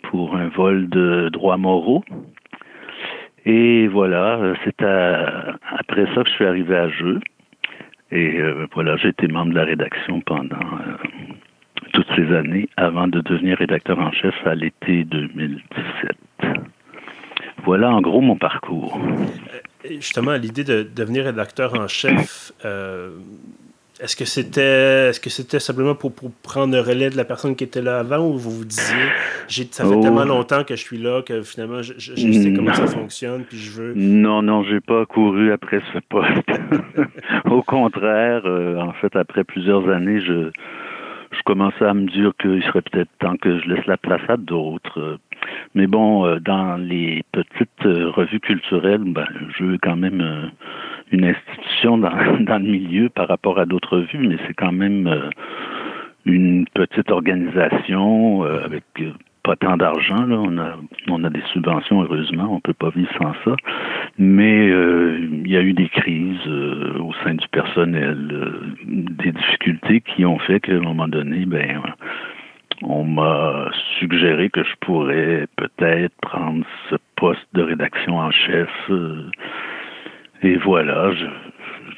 pour 0.04 0.36
un 0.36 0.48
vol 0.48 0.88
de 0.88 1.28
droits 1.32 1.56
moraux. 1.56 2.04
Et 3.46 3.88
voilà, 3.88 4.54
c'est 4.64 4.82
après 4.82 6.06
ça 6.14 6.22
que 6.22 6.28
je 6.28 6.34
suis 6.34 6.46
arrivé 6.46 6.76
à 6.76 6.88
Jeu. 6.88 7.20
Et 8.10 8.40
euh, 8.40 8.66
voilà, 8.72 8.96
j'ai 8.96 9.08
été 9.08 9.26
membre 9.28 9.50
de 9.50 9.56
la 9.56 9.64
rédaction 9.64 10.20
pendant 10.20 10.56
euh, 10.56 10.96
toutes 11.92 12.06
ces 12.14 12.32
années 12.32 12.68
avant 12.76 13.08
de 13.08 13.20
devenir 13.20 13.58
rédacteur 13.58 13.98
en 13.98 14.12
chef 14.12 14.34
à 14.46 14.54
l'été 14.54 15.04
2017. 15.04 16.12
Voilà 17.64 17.90
en 17.90 18.00
gros 18.00 18.20
mon 18.20 18.36
parcours. 18.36 19.00
Justement, 19.88 20.34
l'idée 20.34 20.64
de 20.64 20.82
devenir 20.82 21.24
rédacteur 21.24 21.74
en 21.74 21.88
chef, 21.88 22.52
euh, 22.64 23.10
est-ce 24.00 24.16
que 24.16 24.24
c'était 24.24 25.08
est-ce 25.10 25.20
que 25.20 25.30
c'était 25.30 25.60
simplement 25.60 25.94
pour, 25.94 26.12
pour, 26.12 26.30
prendre 26.42 26.74
le 26.74 26.80
relais 26.80 27.10
de 27.10 27.16
la 27.16 27.24
personne 27.24 27.54
qui 27.54 27.64
était 27.64 27.82
là 27.82 28.00
avant 28.00 28.26
ou 28.26 28.36
vous 28.36 28.50
vous 28.50 28.64
disiez 28.64 29.06
ça 29.70 29.84
fait 29.84 30.00
tellement 30.00 30.22
oh. 30.22 30.28
longtemps 30.28 30.64
que 30.64 30.74
je 30.74 30.80
suis 30.80 30.98
là 30.98 31.22
que 31.22 31.42
finalement 31.42 31.80
je, 31.80 31.92
je, 31.98 32.14
sais 32.14 32.52
comment 32.52 32.74
ça 32.74 32.86
fonctionne 32.88 33.44
puis 33.44 33.56
je 33.56 33.70
veux 33.70 33.94
Non 33.94 34.42
non, 34.42 34.64
j'ai 34.64 34.80
pas 34.80 35.06
couru 35.06 35.52
après 35.52 35.80
ce 35.92 35.98
poste. 36.08 36.30
Au 37.44 37.62
contraire, 37.62 38.42
euh, 38.46 38.80
en 38.80 38.92
fait 38.94 39.14
après 39.14 39.44
plusieurs 39.44 39.88
années, 39.88 40.20
je 40.20 40.50
je 41.36 41.42
commençais 41.44 41.84
à 41.84 41.94
me 41.94 42.06
dire 42.06 42.32
qu'il 42.40 42.62
serait 42.64 42.82
peut-être 42.82 43.10
temps 43.18 43.36
que 43.36 43.58
je 43.58 43.68
laisse 43.68 43.86
la 43.86 43.96
place 43.96 44.22
à 44.28 44.36
d'autres. 44.36 45.18
Mais 45.74 45.86
bon, 45.86 46.26
euh, 46.26 46.38
dans 46.40 46.76
les 46.76 47.22
petites 47.32 47.86
euh, 47.86 48.10
revues 48.10 48.40
culturelles, 48.40 49.04
ben, 49.04 49.26
je 49.56 49.64
veux 49.64 49.78
quand 49.78 49.96
même 49.96 50.20
euh, 50.20 50.46
une 51.12 51.24
institution 51.24 51.98
dans, 51.98 52.10
dans, 52.40 52.58
le 52.58 52.70
milieu 52.70 53.08
par 53.08 53.28
rapport 53.28 53.58
à 53.58 53.66
d'autres 53.66 53.98
revues, 53.98 54.26
mais 54.26 54.36
c'est 54.46 54.54
quand 54.54 54.72
même 54.72 55.30
une 56.24 56.66
petite 56.74 57.10
organisation 57.10 58.42
avec 58.42 58.84
pas 59.44 59.54
tant 59.56 59.76
d'argent. 59.76 60.26
Là. 60.26 60.36
On, 60.40 60.58
a, 60.58 60.76
on 61.08 61.22
a 61.22 61.30
des 61.30 61.42
subventions, 61.52 62.02
heureusement, 62.02 62.48
on 62.50 62.60
peut 62.60 62.74
pas 62.74 62.90
vivre 62.90 63.10
sans 63.22 63.34
ça. 63.44 63.54
Mais 64.18 64.68
il 64.68 65.48
y 65.48 65.56
a 65.56 65.60
eu 65.60 65.72
des 65.72 65.88
crises 65.88 66.46
au 66.98 67.12
sein 67.22 67.34
du 67.34 67.46
personnel, 67.48 68.16
des 68.84 69.32
difficultés 69.32 70.00
qui 70.00 70.24
ont 70.24 70.38
fait 70.38 70.60
qu'à 70.60 70.72
un 70.72 70.80
moment 70.80 71.08
donné, 71.08 71.44
ben 71.46 71.80
on 72.82 73.04
m'a 73.04 73.70
suggéré 73.98 74.50
que 74.50 74.62
je 74.62 74.74
pourrais 74.80 75.46
peut-être 75.56 76.14
prendre 76.20 76.64
ce 76.90 76.96
poste 77.16 77.46
de 77.54 77.62
rédaction 77.62 78.18
en 78.18 78.30
chef. 78.30 78.68
Euh, 78.90 79.30
et 80.42 80.56
voilà, 80.56 81.12
je, 81.12 81.26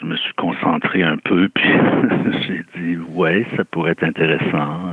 me 0.05 0.15
suis 0.17 0.35
concentré 0.35 1.03
un 1.03 1.17
peu, 1.17 1.49
puis 1.49 1.69
j'ai 2.47 2.65
dit, 2.77 2.97
ouais, 3.15 3.47
ça 3.57 3.65
pourrait 3.65 3.93
être 3.93 4.05
intéressant. 4.05 4.93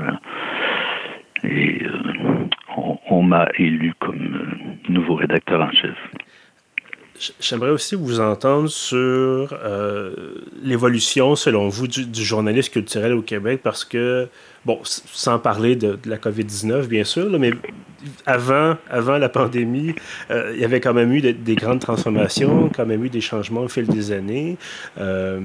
Et 1.43 1.83
euh, 1.83 2.47
on, 3.09 3.21
m'a 3.21 3.47
élu 3.57 3.93
comme 3.99 4.57
nouveau 4.89 5.15
rédacteur 5.15 5.61
en 5.61 5.71
chef. 5.71 5.97
J'aimerais 7.39 7.69
aussi 7.69 7.95
vous 7.95 8.19
entendre 8.19 8.67
sur 8.67 9.53
euh, 9.53 10.13
l'évolution, 10.61 11.35
selon 11.35 11.69
vous, 11.69 11.87
du, 11.87 12.23
journalisme 12.23 12.71
culturel 12.71 13.13
au 13.13 13.21
Québec, 13.21 13.61
parce 13.63 13.85
que, 13.85 14.27
bon, 14.65 14.79
sans 14.83 15.37
parler 15.37 15.75
de, 15.75 15.97
la 16.05 16.17
COVID-19, 16.17 16.87
bien 16.87 17.03
sûr, 17.03 17.29
mais 17.39 17.51
avant, 18.25 18.77
avant 18.89 19.17
la 19.17 19.29
pandémie, 19.29 19.93
euh, 20.31 20.51
il 20.55 20.61
y 20.61 20.65
avait 20.65 20.81
quand 20.81 20.93
même 20.93 21.13
eu 21.13 21.21
des 21.21 21.55
grandes 21.55 21.79
transformations, 21.79 22.69
quand 22.75 22.85
même 22.85 23.05
eu 23.05 23.09
des 23.09 23.21
changements 23.21 23.61
au 23.61 23.69
fil 23.69 23.87
des 23.87 24.11
années. 24.11 24.57
Euh, 24.97 25.39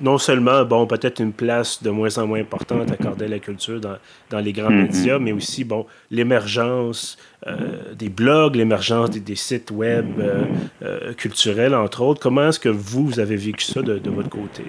non 0.00 0.18
seulement, 0.18 0.64
bon, 0.64 0.86
peut-être 0.86 1.20
une 1.20 1.32
place 1.32 1.82
de 1.82 1.90
moins 1.90 2.18
en 2.18 2.26
moins 2.26 2.40
importante 2.40 2.90
accordée 2.90 3.24
à 3.24 3.28
la 3.28 3.38
culture 3.38 3.80
dans, 3.80 3.96
dans 4.30 4.40
les 4.40 4.52
grands 4.52 4.70
mm-hmm. 4.70 4.82
médias, 4.82 5.18
mais 5.18 5.32
aussi, 5.32 5.64
bon, 5.64 5.86
l'émergence 6.10 7.16
euh, 7.46 7.94
des 7.94 8.08
blogs, 8.08 8.56
l'émergence 8.56 9.10
des, 9.10 9.34
sites 9.36 9.70
web 9.70 10.06
euh, 10.18 10.44
euh, 10.82 11.12
culturels, 11.14 11.74
entre 11.74 12.02
autres. 12.02 12.20
Comment 12.20 12.48
est-ce 12.48 12.60
que 12.60 12.68
vous, 12.68 13.06
vous 13.06 13.20
avez 13.20 13.36
vécu 13.36 13.64
ça 13.64 13.82
de, 13.82 13.98
de 13.98 14.10
votre 14.10 14.30
côté? 14.30 14.64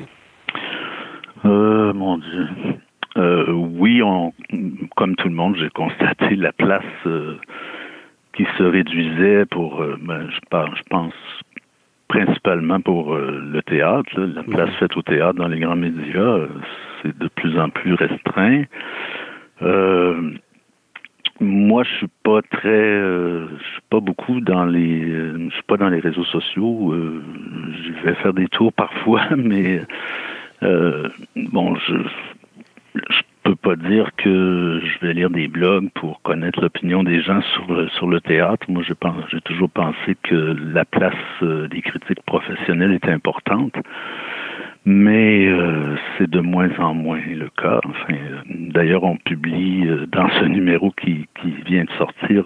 mon 1.43 2.17
Dieu. 2.17 2.47
oui, 3.53 4.01
on, 4.03 4.33
comme 4.97 5.15
tout 5.15 5.29
le 5.29 5.33
monde, 5.33 5.55
j'ai 5.57 5.69
constaté 5.69 6.35
la 6.35 6.51
place 6.51 6.83
qui 8.35 8.45
se 8.57 8.63
réduisait 8.63 9.45
pour, 9.45 9.81
ben, 10.01 10.27
je, 10.29 10.35
je 10.35 10.81
pense, 10.89 11.13
principalement 12.07 12.79
pour 12.79 13.13
euh, 13.13 13.41
le 13.51 13.61
théâtre. 13.61 14.09
La 14.19 14.43
place 14.43 14.73
faite 14.79 14.95
au 14.95 15.01
théâtre 15.01 15.37
dans 15.37 15.47
les 15.47 15.59
grands 15.59 15.75
médias, 15.75 16.19
euh, 16.19 16.47
c'est 17.01 17.17
de 17.17 17.27
plus 17.27 17.59
en 17.59 17.69
plus 17.69 17.93
restreint. 17.93 18.63
Euh, 19.61 20.31
moi, 21.39 21.83
je 21.83 21.89
suis 21.97 22.09
pas 22.23 22.41
très, 22.41 22.99
je 22.99 23.63
suis 23.73 23.81
pas 23.91 23.99
beaucoup 23.99 24.41
dans 24.41 24.65
les, 24.65 25.01
je 25.01 25.49
suis 25.53 25.63
pas 25.67 25.77
dans 25.77 25.89
les 25.89 25.99
réseaux 25.99 26.23
sociaux. 26.23 26.95
je 26.95 28.07
vais 28.07 28.15
faire 28.15 28.33
des 28.33 28.47
tours 28.47 28.73
parfois, 28.85 29.23
mais 29.35 29.81
bon, 30.61 31.75
je, 31.75 31.93
dire 33.75 34.09
que 34.17 34.81
je 34.83 35.05
vais 35.05 35.13
lire 35.13 35.29
des 35.29 35.47
blogs 35.47 35.89
pour 35.95 36.21
connaître 36.21 36.61
l'opinion 36.61 37.03
des 37.03 37.21
gens 37.21 37.41
sur 37.53 37.71
le, 37.73 37.87
sur 37.89 38.07
le 38.07 38.21
théâtre. 38.21 38.65
Moi, 38.69 38.83
j'ai 38.83 39.41
toujours 39.41 39.69
pensé 39.69 40.15
que 40.23 40.55
la 40.73 40.85
place 40.85 41.13
euh, 41.41 41.67
des 41.67 41.81
critiques 41.81 42.21
professionnelles 42.25 42.93
est 42.93 43.09
importante, 43.09 43.75
mais 44.85 45.47
euh, 45.47 45.95
c'est 46.17 46.29
de 46.29 46.39
moins 46.39 46.69
en 46.79 46.93
moins 46.93 47.19
le 47.27 47.49
cas. 47.49 47.79
Enfin, 47.83 48.13
euh, 48.13 48.41
d'ailleurs, 48.47 49.03
on 49.03 49.17
publie 49.17 49.85
dans 50.11 50.29
ce 50.39 50.45
numéro 50.45 50.91
qui, 50.91 51.27
qui 51.41 51.51
vient 51.65 51.83
de 51.83 51.91
sortir 51.97 52.45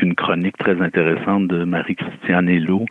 une 0.00 0.14
chronique 0.14 0.56
très 0.58 0.80
intéressante 0.80 1.48
de 1.48 1.64
Marie-Christiane 1.64 2.48
Hello 2.48 2.84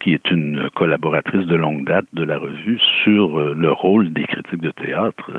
qui 0.00 0.14
est 0.14 0.30
une 0.30 0.70
collaboratrice 0.74 1.46
de 1.46 1.56
longue 1.56 1.84
date 1.84 2.06
de 2.14 2.24
la 2.24 2.38
revue, 2.38 2.78
sur 3.04 3.38
le 3.38 3.70
rôle 3.70 4.10
des 4.14 4.24
critiques 4.24 4.62
de 4.62 4.70
théâtre. 4.70 5.30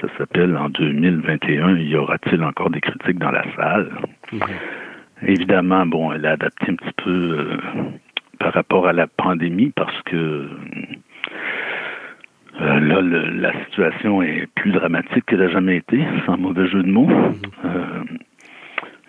Ça 0.00 0.08
s'appelle 0.18 0.56
En 0.56 0.68
2021, 0.68 1.76
y 1.78 1.96
aura-t-il 1.96 2.42
encore 2.42 2.70
des 2.70 2.80
critiques 2.80 3.18
dans 3.18 3.30
la 3.30 3.44
salle? 3.56 3.90
Mhm. 4.32 4.40
Évidemment, 5.26 5.86
bon, 5.86 6.12
elle 6.12 6.26
a 6.26 6.32
adapté 6.32 6.70
un 6.70 6.74
petit 6.74 6.92
peu 7.02 7.10
euh, 7.10 7.56
par 8.38 8.52
rapport 8.52 8.86
à 8.86 8.92
la 8.92 9.06
pandémie 9.06 9.72
parce 9.74 10.02
que 10.02 10.48
euh, 12.60 12.80
là, 12.80 13.00
la 13.00 13.52
situation 13.64 14.22
est 14.22 14.46
plus 14.54 14.72
dramatique 14.72 15.24
qu'elle 15.26 15.42
a 15.42 15.48
jamais 15.48 15.76
été, 15.76 16.00
sans 16.26 16.36
mauvais 16.36 16.66
jeu 16.68 16.82
de 16.82 16.90
mots. 16.90 17.06
Mhm. 17.06 17.34
Euh, 17.64 18.04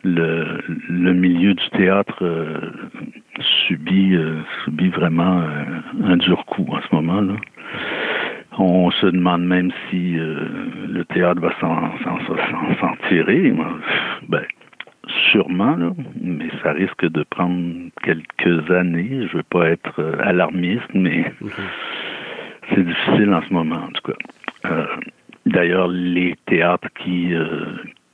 le, 0.04 0.62
le, 0.88 1.14
milieu 1.14 1.56
du 1.56 1.70
théâtre 1.72 2.24
subit, 3.68 4.16
subit 4.64 4.90
vraiment 4.90 5.44
un 6.04 6.18
dur 6.18 6.46
coup 6.46 6.68
en 6.70 6.80
ce 6.80 6.96
moment. 6.96 7.22
là. 7.22 7.34
On 8.58 8.90
se 8.92 9.08
demande 9.08 9.44
même 9.44 9.72
si 9.90 10.18
euh, 10.18 10.48
le 10.88 11.04
théâtre 11.06 11.42
va 11.42 11.52
s'en 11.60 12.96
tirer. 13.10 13.54
Ben, 14.30 14.44
sûrement, 15.32 15.78
mais 16.22 16.50
ça 16.64 16.72
risque 16.72 17.06
de 17.06 17.24
prendre 17.24 17.64
quelques 18.04 18.72
années. 18.72 19.28
Je 19.28 19.34
ne 19.34 19.38
veux 19.38 19.44
pas 19.44 19.70
être 19.70 20.00
euh, 20.00 20.16
alarmiste, 20.22 20.90
mais 20.94 21.32
mhm. 21.42 21.50
c'est 22.70 22.86
difficile 22.86 23.34
en 23.34 23.42
ce 23.42 23.54
moment, 23.54 23.76
en 23.76 23.92
tout 23.92 24.12
cas. 24.12 24.70
Euh, 24.72 24.86
d'ailleurs, 25.46 25.90
les 25.90 26.36
théâtres 26.46 26.88
qui, 27.04 27.34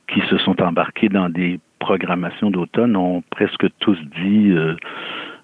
qui 0.08 0.22
se 0.22 0.38
sont 0.40 0.62
embarqués 0.62 1.10
dans 1.10 1.30
des 1.30 1.60
programmations 1.80 2.50
d'automne 2.50 2.96
ont 2.96 3.24
presque 3.30 3.68
tous 3.80 3.98
dit 4.22 4.54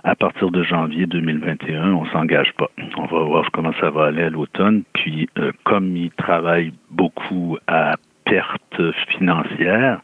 à 0.08 0.16
partir 0.16 0.52
de 0.52 0.64
janvier 0.64 1.06
2021, 1.06 1.92
on 1.92 2.06
s'engage 2.08 2.54
pas. 2.54 2.72
On 2.98 3.06
va 3.08 3.24
voir 3.24 3.52
comment 3.52 3.74
ça 3.82 3.90
va 3.90 4.06
aller 4.06 4.24
à 4.24 4.30
l'automne. 4.30 4.84
Puis, 4.94 5.28
euh, 5.38 5.52
comme 5.66 5.98
ils 5.98 6.12
travaillent 6.12 6.72
beaucoup 6.90 7.58
à 7.68 7.96
perte 8.24 8.82
financière, 9.10 10.00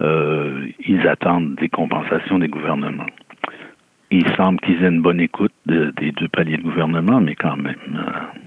euh, 0.00 0.66
ils 0.86 1.06
attendent 1.06 1.56
des 1.56 1.68
compensations 1.68 2.38
des 2.38 2.48
gouvernements. 2.48 3.06
Il 4.10 4.26
semble 4.34 4.58
qu'ils 4.60 4.82
aient 4.82 4.88
une 4.88 5.02
bonne 5.02 5.20
écoute 5.20 5.52
des 5.66 6.12
deux 6.12 6.28
paliers 6.28 6.56
de 6.56 6.62
gouvernement, 6.62 7.20
mais 7.20 7.34
quand 7.34 7.56
même, 7.56 7.76
euh, 7.94 8.40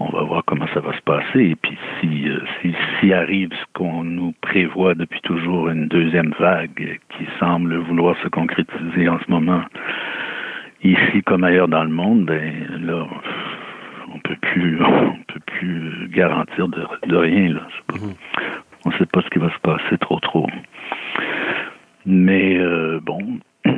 on 0.00 0.10
va 0.10 0.22
voir 0.22 0.42
comment 0.46 0.66
ça 0.74 0.80
va 0.80 0.92
se 0.96 1.02
passer. 1.02 1.50
Et 1.50 1.56
puis, 1.56 1.76
si, 2.00 2.28
euh, 2.28 2.40
si, 2.60 2.74
si 3.00 3.12
arrive 3.12 3.50
ce 3.52 3.64
qu'on 3.72 4.04
nous 4.04 4.32
prévoit 4.40 4.94
depuis 4.94 5.20
toujours, 5.22 5.68
une 5.68 5.88
deuxième 5.88 6.32
vague 6.38 7.00
qui 7.16 7.26
semble 7.40 7.76
vouloir 7.76 8.16
se 8.22 8.28
concrétiser 8.28 9.08
en 9.08 9.18
ce 9.18 9.30
moment, 9.30 9.62
ici 10.82 11.22
comme 11.24 11.44
ailleurs 11.44 11.68
dans 11.68 11.82
le 11.82 11.90
monde, 11.90 12.26
ben 12.26 12.52
là, 12.80 13.06
on 14.14 14.18
peut 14.20 14.36
plus, 14.40 14.78
on 14.82 15.18
peut 15.26 15.40
plus 15.46 16.08
garantir 16.10 16.68
de, 16.68 16.86
de 17.06 17.16
rien. 17.16 17.54
Là. 17.54 17.62
Mhm. 17.92 18.14
On 18.84 18.90
ne 18.90 18.94
sait 18.94 19.06
pas 19.06 19.20
ce 19.22 19.28
qui 19.30 19.40
va 19.40 19.50
se 19.50 19.58
passer 19.58 19.98
trop 19.98 20.20
trop. 20.20 20.46
Mais 22.06 22.56
euh, 22.56 23.00
bon, 23.02 23.18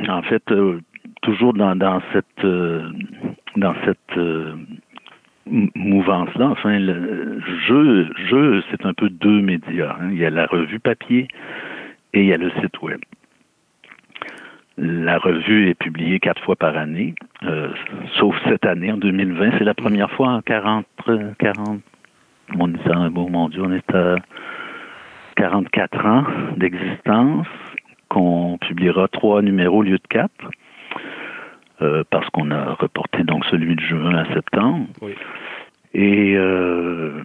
en 0.07 0.21
fait, 0.21 0.43
euh, 0.51 0.79
toujours 1.23 1.53
dans, 1.53 1.75
dans 1.75 2.01
cette 2.13 2.45
dans 3.57 3.73
cette 3.85 4.17
mouvance-là. 5.75 6.47
Enfin, 6.47 6.79
le 6.79 7.41
jeu, 7.67 8.09
jeu 8.29 8.63
c'est 8.71 8.85
un 8.85 8.93
peu 8.93 9.09
deux 9.09 9.41
médias. 9.41 9.95
Hein. 9.99 10.09
Il 10.11 10.17
y 10.17 10.25
a 10.25 10.29
la 10.29 10.45
revue 10.45 10.79
papier 10.79 11.27
et 12.13 12.21
il 12.21 12.25
y 12.25 12.33
a 12.33 12.37
le 12.37 12.51
site 12.61 12.81
web. 12.81 12.99
La 14.77 15.17
revue 15.17 15.69
est 15.69 15.75
publiée 15.75 16.19
quatre 16.19 16.41
fois 16.43 16.55
par 16.55 16.75
année, 16.77 17.13
euh, 17.43 17.69
sauf 18.17 18.35
cette 18.47 18.65
année, 18.65 18.91
en 18.91 18.97
2020. 18.97 19.57
C'est 19.57 19.63
la 19.63 19.73
première 19.73 20.09
fois 20.11 20.29
en 20.29 20.41
40, 20.41 20.85
40 21.37 21.81
mon, 22.55 23.29
mon 23.29 23.49
Dieu, 23.49 23.61
on 23.63 23.71
est 23.71 23.95
à 23.95 24.15
44 25.35 26.05
ans 26.05 26.23
d'existence 26.57 27.47
qu'on 28.09 28.57
publiera 28.59 29.07
trois 29.07 29.41
numéros 29.41 29.79
au 29.79 29.83
lieu 29.83 29.97
de 29.97 30.07
quatre. 30.09 30.51
Euh, 31.81 32.03
parce 32.11 32.29
qu'on 32.29 32.51
a 32.51 32.73
reporté 32.75 33.23
donc 33.23 33.43
celui 33.45 33.75
de 33.75 33.81
juin 33.81 34.13
à 34.13 34.31
septembre. 34.35 34.85
Et 35.95 36.35
euh, 36.37 37.23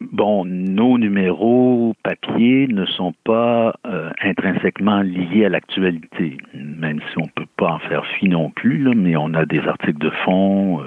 bon, 0.00 0.46
nos 0.46 0.96
numéros 0.96 1.92
papier 2.02 2.68
ne 2.68 2.86
sont 2.86 3.12
pas 3.24 3.74
euh, 3.86 4.10
intrinsèquement 4.22 5.02
liés 5.02 5.44
à 5.44 5.50
l'actualité, 5.50 6.38
même 6.54 7.00
si 7.10 7.18
on 7.18 7.26
peut 7.34 7.48
pas 7.58 7.72
en 7.72 7.78
faire 7.80 8.06
fi 8.06 8.30
non 8.30 8.48
plus, 8.48 8.78
là, 8.78 8.92
mais 8.96 9.14
on 9.16 9.34
a 9.34 9.44
des 9.44 9.60
articles 9.60 9.98
de 9.98 10.10
fond, 10.24 10.82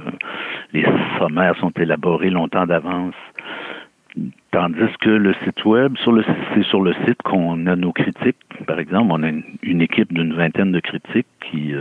les 0.73 0.85
sommaires 1.19 1.55
sont 1.57 1.73
élaborés 1.77 2.31
longtemps 2.31 2.65
d'avance. 2.65 3.13
Tandis 4.49 4.97
que 5.01 5.09
le 5.11 5.35
site 5.43 5.63
web, 5.63 5.95
sur 5.97 6.11
le, 6.11 6.23
c'est 6.55 6.63
sur 6.63 6.81
le 6.81 6.93
site 7.05 7.21
qu'on 7.23 7.67
a 7.67 7.75
nos 7.75 7.91
critiques. 7.91 8.37
Par 8.65 8.79
exemple, 8.79 9.11
on 9.11 9.21
a 9.21 9.29
une, 9.29 9.43
une 9.61 9.81
équipe 9.81 10.11
d'une 10.11 10.33
vingtaine 10.33 10.71
de 10.71 10.79
critiques 10.79 11.27
qui 11.51 11.73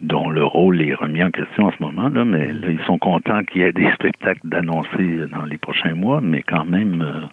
dont 0.00 0.30
le 0.30 0.44
rôle 0.44 0.80
est 0.80 0.94
remis 0.94 1.22
en 1.22 1.30
question 1.30 1.66
en 1.66 1.72
ce 1.72 1.82
moment, 1.82 2.08
là, 2.08 2.24
mais 2.24 2.50
ils 2.68 2.80
sont 2.86 2.98
contents 2.98 3.42
qu'il 3.44 3.62
y 3.62 3.64
ait 3.64 3.72
des 3.72 3.90
spectacles 3.94 4.40
d'annoncer 4.44 5.26
dans 5.32 5.44
les 5.44 5.58
prochains 5.58 5.94
mois, 5.94 6.20
mais 6.20 6.42
quand 6.42 6.64
même. 6.64 7.02
Euh, 7.02 7.26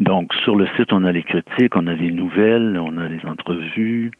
donc, 0.00 0.32
sur 0.44 0.54
le 0.54 0.66
site, 0.76 0.92
on 0.92 1.04
a 1.04 1.10
les 1.10 1.24
critiques, 1.24 1.74
on 1.74 1.88
a 1.88 1.94
les 1.94 2.12
nouvelles, 2.12 2.78
on 2.80 2.96
a 2.98 3.08
les 3.08 3.24
entrevues. 3.26 4.12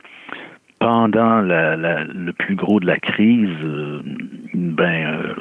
Pendant 0.81 1.41
la, 1.41 1.77
le 1.77 2.33
plus 2.33 2.57
gros 2.57 2.81
de 2.81 2.87
la 2.87 2.99
crise, 2.99 3.49
euh, 3.63 4.01
ben, 4.55 5.07
euh, 5.07 5.35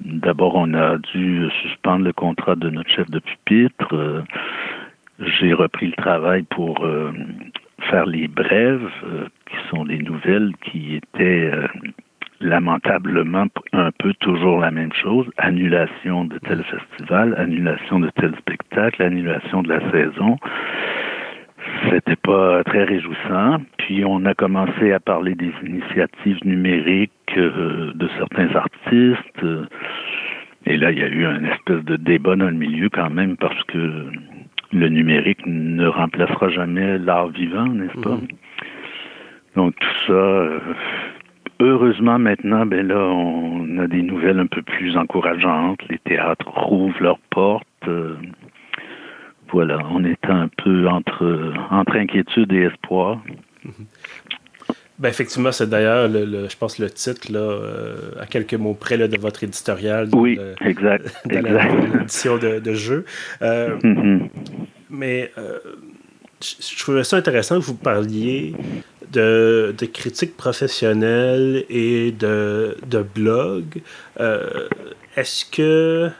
d'abord, 0.00 0.54
on 0.54 0.72
a 0.74 0.96
dû 0.98 1.48
suspendre 1.62 2.04
le 2.04 2.12
contrat 2.12 2.54
de 2.54 2.70
notre 2.70 2.90
chef 2.90 3.10
de 3.10 3.18
pupitre. 3.18 4.24
J'ai 5.20 5.52
repris 5.52 5.86
le 5.86 6.02
travail 6.02 6.44
pour 6.44 6.86
faire 7.90 8.06
les 8.06 8.28
brèves, 8.28 8.90
euh, 9.04 9.26
qui 9.48 9.56
sont 9.70 9.84
des 9.84 9.98
nouvelles 9.98 10.52
qui 10.62 10.96
étaient 10.96 11.50
euh, 11.52 11.66
lamentablement 12.40 13.46
un 13.72 13.90
peu 13.98 14.12
toujours 14.20 14.60
la 14.60 14.70
même 14.70 14.92
chose. 14.92 15.26
Annulation 15.38 16.24
de 16.24 16.38
tel 16.38 16.62
festival, 16.64 17.34
annulation 17.36 18.00
de 18.00 18.10
tel 18.10 18.34
spectacle, 18.36 19.02
annulation 19.02 19.62
de 19.62 19.68
la 19.68 19.80
saison. 19.90 20.38
c'était 21.90 22.16
pas 22.16 22.62
très 22.64 22.84
réjouissant. 22.84 23.58
Puis 23.78 24.04
on 24.04 24.24
a 24.24 24.34
commencé 24.34 24.92
à 24.92 25.00
parler 25.00 25.34
des 25.34 25.52
initiatives 25.64 26.38
numériques 26.44 27.12
de 27.36 28.08
certains 28.18 28.54
artistes. 28.54 29.46
Et 30.66 30.76
là, 30.76 30.90
il 30.92 30.98
y 30.98 31.02
a 31.02 31.08
eu 31.08 31.24
un 31.24 31.44
espèce 31.44 31.84
de 31.84 31.96
débat 31.96 32.36
dans 32.36 32.50
le 32.50 32.56
milieu 32.56 32.88
quand 32.88 33.10
même 33.10 33.36
parce 33.36 33.62
que 33.64 34.06
le 34.72 34.88
numérique 34.88 35.46
ne 35.46 35.86
remplacera 35.86 36.50
jamais 36.50 36.98
l'art 36.98 37.28
vivant, 37.28 37.66
n'est-ce 37.66 38.00
pas? 38.00 38.16
Mhm. 38.16 38.28
Donc 39.58 39.74
tout 39.74 40.06
ça, 40.06 40.12
euh, 40.12 40.60
heureusement 41.58 42.16
maintenant, 42.16 42.64
ben 42.64 42.86
là, 42.86 43.00
on 43.00 43.78
a 43.78 43.88
des 43.88 44.02
nouvelles 44.02 44.38
un 44.38 44.46
peu 44.46 44.62
plus 44.62 44.96
encourageantes. 44.96 45.80
Les 45.90 45.98
théâtres 45.98 46.46
rouvrent 46.46 47.02
leurs 47.02 47.18
portes. 47.30 47.66
Euh, 47.88 48.14
voilà, 49.50 49.80
on 49.90 50.04
est 50.04 50.24
un 50.26 50.48
peu 50.62 50.86
entre, 50.86 51.52
entre 51.72 51.96
inquiétude 51.96 52.52
et 52.52 52.66
espoir. 52.66 53.20
Mhm. 53.64 53.72
Ben 55.00 55.08
effectivement, 55.08 55.50
c'est 55.50 55.68
d'ailleurs, 55.68 56.08
le, 56.08 56.48
je 56.48 56.56
pense, 56.56 56.78
le 56.78 56.88
titre, 56.90 57.32
là, 57.32 57.40
euh, 57.40 58.12
à 58.20 58.26
quelques 58.26 58.54
mots 58.54 58.74
près 58.74 58.96
de 58.96 59.18
votre 59.18 59.42
éditorial. 59.42 60.08
Oui, 60.12 60.38
exact. 60.60 61.04
l'édition 61.24 62.36
de, 62.36 62.60
de, 62.60 62.74
jeu. 62.74 63.04
Euh, 63.42 63.76
mm-hmm. 63.78 64.28
Mais 64.90 65.32
euh, 65.38 65.58
je 66.40 66.78
trouvais 66.78 67.04
ça 67.04 67.16
intéressant 67.16 67.58
que 67.58 67.64
vous 67.64 67.76
parliez 67.76 68.54
de, 69.12 69.74
de 69.76 69.86
critiques 69.86 70.36
professionnelles 70.36 71.64
et 71.70 72.12
de, 72.12 72.76
de 72.86 73.02
blog. 73.02 73.64
Est-ce 75.16 75.44
que 75.44 76.10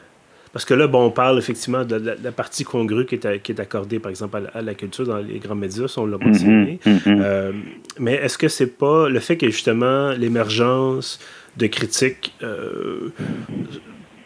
parce 0.52 0.64
que 0.64 0.74
là, 0.74 0.86
bon, 0.86 1.04
on 1.04 1.10
parle 1.10 1.38
effectivement 1.38 1.84
de 1.84 1.96
la, 1.96 2.32
partie 2.32 2.64
congrue 2.64 3.06
qui 3.06 3.16
est, 3.16 3.42
qui 3.42 3.52
est, 3.52 3.60
accordée, 3.60 3.98
par 3.98 4.10
exemple, 4.10 4.50
à 4.52 4.62
la, 4.62 4.74
culture 4.74 5.06
dans 5.06 5.18
les 5.18 5.38
grands 5.38 5.54
médias, 5.54 5.92
on 5.96 6.06
l'a 6.06 6.18
mentionné. 6.18 6.80
Mm-hmm, 6.84 7.02
mm-hmm. 7.02 7.22
Euh, 7.22 7.52
mais 7.98 8.14
est-ce 8.14 8.38
que 8.38 8.48
c'est 8.48 8.78
pas 8.78 9.08
le 9.08 9.20
fait 9.20 9.36
que 9.36 9.46
justement 9.46 10.10
l'émergence 10.12 11.18
de 11.56 11.66
critiques 11.66 12.34
euh, 12.42 13.10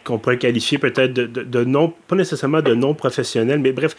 qu'on 0.03 0.17
pourrait 0.17 0.37
qualifier 0.37 0.77
peut-être 0.77 1.13
de, 1.13 1.63
non, 1.63 1.93
pas 2.07 2.15
nécessairement 2.15 2.61
de 2.61 2.73
non 2.73 2.93
professionnels, 2.93 3.59
mais 3.59 3.71
bref, 3.71 3.95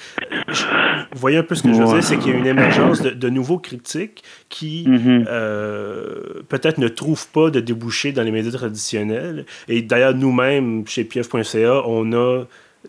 vous 1.12 1.20
voyez 1.20 1.38
un 1.38 1.42
peu 1.42 1.54
ce 1.54 1.62
que 1.62 1.73
je 1.73 1.80
veux 1.80 1.87
dire, 1.87 2.02
c'est 2.02 2.18
qu'il 2.18 2.32
y 2.32 2.34
a 2.34 2.38
une 2.38 2.46
émergence 2.46 3.02
de, 3.02 3.28
nouveaux 3.28 3.58
critiques 3.58 4.23
qui 4.49 4.84
mm-hmm. 4.87 5.26
euh, 5.28 6.42
peut-être 6.49 6.78
ne 6.78 6.88
trouvent 6.88 7.28
pas 7.28 7.50
de 7.50 7.61
débouchés 7.61 8.12
dans 8.12 8.23
les 8.23 8.30
médias 8.30 8.52
traditionnels. 8.52 9.46
Et 9.68 9.82
d'ailleurs, 9.82 10.14
nous-mêmes, 10.14 10.87
chez 10.87 11.04
pieuf.ca, 11.04 11.82
on 11.87 12.12
a 12.12 12.44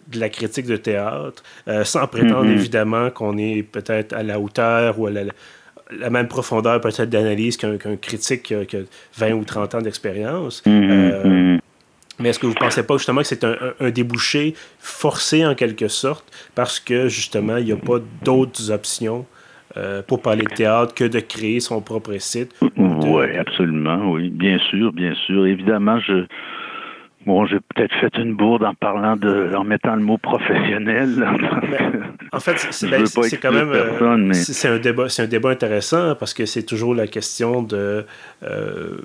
de 0.08 0.20
la 0.20 0.30
critique 0.30 0.66
de 0.66 0.76
théâtre, 0.76 1.44
euh, 1.68 1.84
sans 1.84 2.06
prétendre 2.08 2.46
mm-hmm. 2.46 2.54
évidemment 2.54 3.10
qu'on 3.10 3.38
est 3.38 3.64
peut-être 3.64 4.14
à 4.14 4.24
la 4.24 4.40
hauteur 4.40 5.00
ou 5.00 5.08
à 5.08 5.12
la, 5.12 6.10
même 6.10 6.28
profondeur 6.28 6.82
peut-être 6.82 7.10
d'analyse 7.10 7.58
qu'un 7.58 7.78
critique 8.02 8.44
qui 8.44 8.56
a, 8.56 8.64
20 9.18 9.34
ou 9.34 9.46
30 9.46 9.76
ans 9.76 9.82
d'expérience. 9.82 10.62
Mm-hmm. 10.66 10.90
Euh, 10.92 11.58
mais 12.20 12.30
est-ce 12.30 12.40
que 12.40 12.46
vous 12.46 12.54
ne 12.54 12.58
pensez 12.58 12.86
pas 12.86 12.98
justement 12.98 13.22
que 13.22 13.28
c'est 13.28 13.44
un, 13.44 13.90
débouché 13.90 14.56
forcé 14.80 15.46
en 15.46 15.56
quelque 15.56 15.88
sorte 15.88 16.26
parce 16.56 16.80
que 16.80 17.08
justement 17.08 17.58
il 17.58 17.66
n'y 17.66 17.72
a 17.72 17.78
pas 17.78 18.00
d'autres 18.24 18.72
options 18.72 19.26
euh, 19.78 20.02
pour 20.02 20.22
parler 20.22 20.44
de 20.44 20.54
théâtre 20.54 20.94
que 20.94 21.04
de 21.04 21.20
créer 21.20 21.60
son 21.60 21.82
propre 21.82 22.16
site? 22.18 22.56
Oui, 22.78 23.38
absolument, 23.38 24.10
oui. 24.10 24.30
Bien 24.30 24.58
sûr, 24.58 24.94
bien 24.94 25.14
sûr. 25.26 25.46
Évidemment, 25.46 26.00
je. 26.00 26.26
Bon, 27.26 27.46
j'ai 27.46 27.58
peut-être 27.60 27.94
fait 28.00 28.16
une 28.18 28.36
bourde 28.36 28.64
en 28.64 28.76
parlant 28.76 29.18
de, 29.18 29.54
en 29.56 29.64
mettant 29.64 29.96
le 29.96 30.04
mot 30.04 30.18
professionnel. 30.18 31.28
en 32.32 32.40
fait, 32.40 32.58
c'est 32.70 32.88
ben, 32.88 33.04
quand 33.42 33.52
même, 33.52 33.72
euh, 33.72 34.34
c'est 34.34 34.70
un 34.70 34.78
débat, 34.78 35.10
c'est 35.10 35.24
un 35.24 35.28
débat 35.28 35.50
intéressant 35.50 36.16
parce 36.16 36.34
que 36.36 36.46
c'est 36.46 36.64
toujours 36.64 36.94
la 36.94 37.08
question 37.08 37.64
de, 37.64 38.06
euh, 38.44 38.98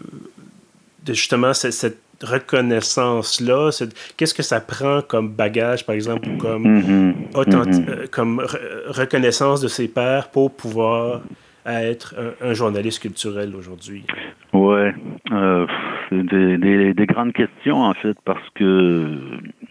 de 1.04 1.14
justement 1.14 1.54
cette 1.54 1.96
reconnaissance-là? 2.22 3.70
Qu'est-ce 4.16 4.35
que 4.35 4.42
ça 4.42 4.61
prend 4.61 5.02
comme 5.02 5.30
bagage, 5.30 5.87
par 5.87 5.94
exemple, 5.94 6.28
ou 6.28 6.37
comme, 6.37 6.64
mm-hmm. 6.64 7.35
Mm-hmm. 7.35 7.88
Euh, 7.88 8.06
comme 8.11 8.40
reconnaissance 8.88 9.61
de 9.61 9.68
ses 9.68 9.88
pairs 9.88 10.30
pour 10.30 10.54
pouvoir 10.54 11.22
être 11.66 12.14
un, 12.40 12.52
journaliste 12.54 13.00
culturel 13.00 13.54
aujourd'hui? 13.54 14.04
Oui, 14.52 14.90
euh, 15.33 15.66
c'est 16.09 16.22
des, 16.22 17.06
grandes 17.06 17.33
questions, 17.33 17.83
en 17.83 17.94
fait, 17.94 18.16
parce 18.24 18.48
que 18.54 19.18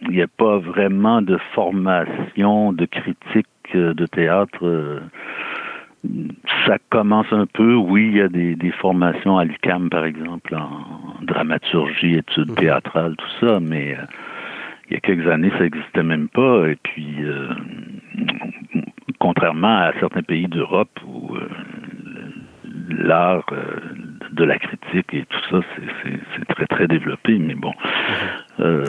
il 0.04 0.12
n'y 0.12 0.22
a 0.22 0.28
pas 0.28 0.58
vraiment 0.58 1.22
de 1.22 1.38
formation 1.54 2.74
de 2.74 2.86
critique 2.86 3.48
de 3.74 4.06
théâtre 4.08 5.02
ça 6.66 6.78
commence 6.90 7.32
un 7.32 7.46
peu. 7.46 7.76
Oui, 7.76 8.08
il 8.08 8.18
y 8.18 8.22
a 8.22 8.30
des, 8.30 8.72
formations 8.80 9.38
à 9.38 9.44
l'UCAM, 9.44 9.90
par 9.90 10.06
exemple, 10.06 10.56
en 10.56 11.24
dramaturgie, 11.24 12.16
études 12.16 12.52
mhm. 12.52 12.56
théâtrales, 12.56 13.16
tout 13.18 13.46
ça, 13.46 13.60
mais 13.60 13.96
euh, 13.96 14.04
il 14.90 14.94
y 14.94 14.98
a 14.98 15.00
quelques 15.02 15.28
années, 15.28 15.52
ça 15.52 15.64
n'existait 15.64 16.04
même 16.04 16.30
pas. 16.30 16.70
Et 16.70 16.78
puis, 16.82 17.16
euh, 17.20 17.50
contrairement 19.20 19.78
à 19.78 19.94
certains 20.00 20.24
pays 20.24 20.48
d'Europe 20.48 20.98
où 21.06 21.36
euh, 21.36 21.50
l'art 22.90 23.46
de 24.32 24.44
la 24.44 24.58
critique 24.58 25.14
et 25.14 25.26
tout 25.26 25.50
ça, 25.52 25.60
c'est 26.04 26.46
très, 26.48 26.66
très 26.68 26.88
développé, 26.88 27.38
mais 27.38 27.56
bon. 27.56 27.74
Mhm. 28.60 28.86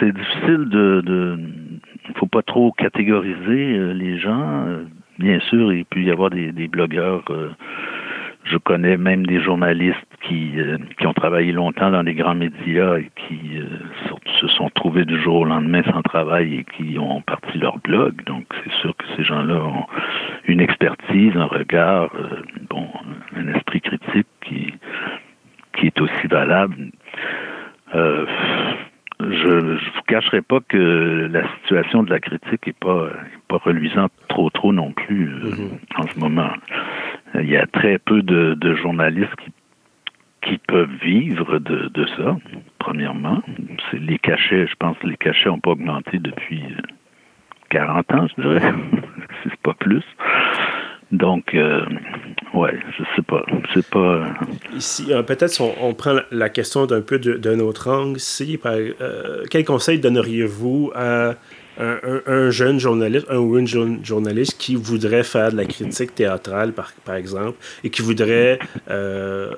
c'est 0.00 0.12
difficile 0.12 0.68
de, 0.68 1.00
de 1.04 1.38
pas 2.38 2.42
trop 2.42 2.72
catégoriser 2.72 3.94
les 3.94 4.18
gens 4.18 4.66
bien 5.18 5.40
sûr, 5.40 5.72
il 5.72 5.84
peut 5.84 6.00
y 6.00 6.10
avoir 6.10 6.30
des, 6.30 6.68
blogueurs. 6.68 7.24
Euh, 7.30 7.50
je 8.44 8.56
connais 8.56 8.96
même 8.96 9.26
des 9.26 9.40
journalistes 9.42 9.98
qui, 10.22 10.52
euh, 10.56 10.78
qui 10.98 11.06
ont 11.06 11.12
travaillé 11.12 11.52
longtemps 11.52 11.90
dans 11.90 12.02
les 12.02 12.14
grands 12.14 12.34
médias 12.34 12.96
et 12.98 13.10
qui 13.16 13.58
euh, 13.58 13.66
se 14.40 14.48
sont 14.48 14.70
trouvés 14.70 15.04
du 15.04 15.20
jour 15.20 15.40
au 15.40 15.44
lendemain 15.44 15.82
sans 15.92 16.02
travail 16.02 16.54
et 16.54 16.64
qui 16.64 16.98
ont 16.98 17.20
parti 17.22 17.58
leur 17.58 17.78
blog. 17.78 18.24
Donc, 18.24 18.46
c'est 18.64 18.72
sûr 18.80 18.96
que 18.96 19.04
ces 19.16 19.24
gens-là 19.24 19.56
ont 19.56 19.86
une 20.46 20.60
expertise, 20.60 21.36
un 21.36 21.46
regard, 21.46 22.10
bon, 22.70 22.88
un 23.36 23.48
esprit 23.54 23.80
critique 23.80 24.28
qui, 24.46 24.72
qui 25.76 25.86
est 25.88 26.00
aussi 26.00 26.26
valable. 26.28 26.76
Je 29.20 29.48
ne 29.48 29.74
vous 29.74 30.02
cacherai 30.06 30.42
pas 30.42 30.60
que 30.60 31.28
la 31.30 31.42
situation 31.58 32.02
de 32.02 32.10
la 32.10 32.20
critique 32.20 32.66
n'est 32.66 32.72
pas, 32.72 33.10
pas 33.48 33.58
reluisante 33.58 34.12
trop 34.28 34.48
trop 34.50 34.72
non 34.72 34.92
plus 34.92 35.28
euh, 35.28 35.50
mhm. 35.50 35.78
en 35.96 36.06
ce 36.06 36.18
moment. 36.18 36.50
Il 37.34 37.48
y 37.48 37.56
a 37.56 37.66
très 37.66 37.98
peu 37.98 38.22
de, 38.22 38.74
journalistes 38.76 39.34
qui, 39.36 39.52
qui 40.42 40.58
peuvent 40.58 40.94
vivre 41.02 41.58
de, 41.58 41.88
de 41.88 42.06
ça, 42.16 42.36
premièrement. 42.78 43.42
C'est 43.90 44.00
les 44.00 44.18
cachets, 44.18 44.66
je 44.66 44.74
pense 44.78 44.96
que 44.98 45.06
les 45.08 45.16
cachets 45.16 45.48
n'ont 45.48 45.58
pas 45.58 45.72
augmenté 45.72 46.18
depuis 46.18 46.62
40 47.70 48.06
euh, 48.10 48.16
ans, 48.16 48.26
je 48.36 48.42
dirais. 48.42 48.72
c'est 49.44 49.56
pas 49.60 49.74
plus. 49.74 50.04
Donc, 51.10 51.54
euh, 51.54 51.84
ouais, 52.54 52.78
je 52.96 53.04
sais 53.16 53.22
pas. 53.22 53.44
C'est 53.74 53.86
pas. 53.86 54.26
Ici, 54.74 55.06
peut-être 55.26 55.50
si 55.50 55.62
on, 55.62 55.94
prend 55.94 56.18
la 56.30 56.48
question 56.48 56.86
d'un 56.86 57.00
peu 57.00 57.18
d'un 57.18 57.60
autre 57.60 57.90
angle, 57.90 58.20
si, 58.20 58.58
quel 59.50 59.64
conseil 59.64 59.98
donneriez-vous 59.98 60.92
à 60.94 61.34
un, 61.78 62.50
jeune 62.50 62.78
journaliste, 62.78 63.26
un 63.30 63.38
ou 63.38 63.58
une 63.58 63.66
jeune 63.66 64.04
journaliste 64.04 64.56
qui 64.58 64.74
voudrait 64.74 65.22
faire 65.22 65.52
de 65.52 65.56
la 65.56 65.64
critique 65.64 66.14
théâtrale, 66.14 66.72
par, 66.72 66.92
par 67.04 67.14
exemple, 67.14 67.56
et 67.84 67.90
qui 67.90 68.02
voudrait 68.02 68.58
euh, 68.90 69.52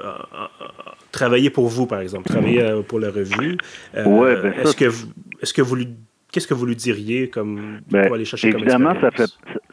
travailler 1.13 1.51
pour 1.51 1.69
vous, 1.69 1.87
par 1.87 2.01
exemple, 2.01 2.29
travailler 2.29 2.63
euh, 2.63 2.83
pour 2.83 3.01
la 3.01 3.11
revue? 3.11 3.57
Euh, 3.97 4.43
ben 4.43 4.53
est-ce 4.63 4.77
que 4.77 4.85
vous, 4.85 5.09
est-ce 5.41 5.55
que 5.55 5.63
vous 5.63 5.77
lui 5.77 5.89
Qu'est-ce 6.33 6.47
que 6.47 6.55
vous 6.55 6.67
lui 6.67 6.77
diriez 6.77 7.29
comme 7.29 7.81
ben, 7.91 8.07
pour 8.07 8.15
aller 8.15 8.25
chercher 8.25 8.51
Évidemment, 8.51 8.95
ça 9.01 9.11
fait 9.11 9.29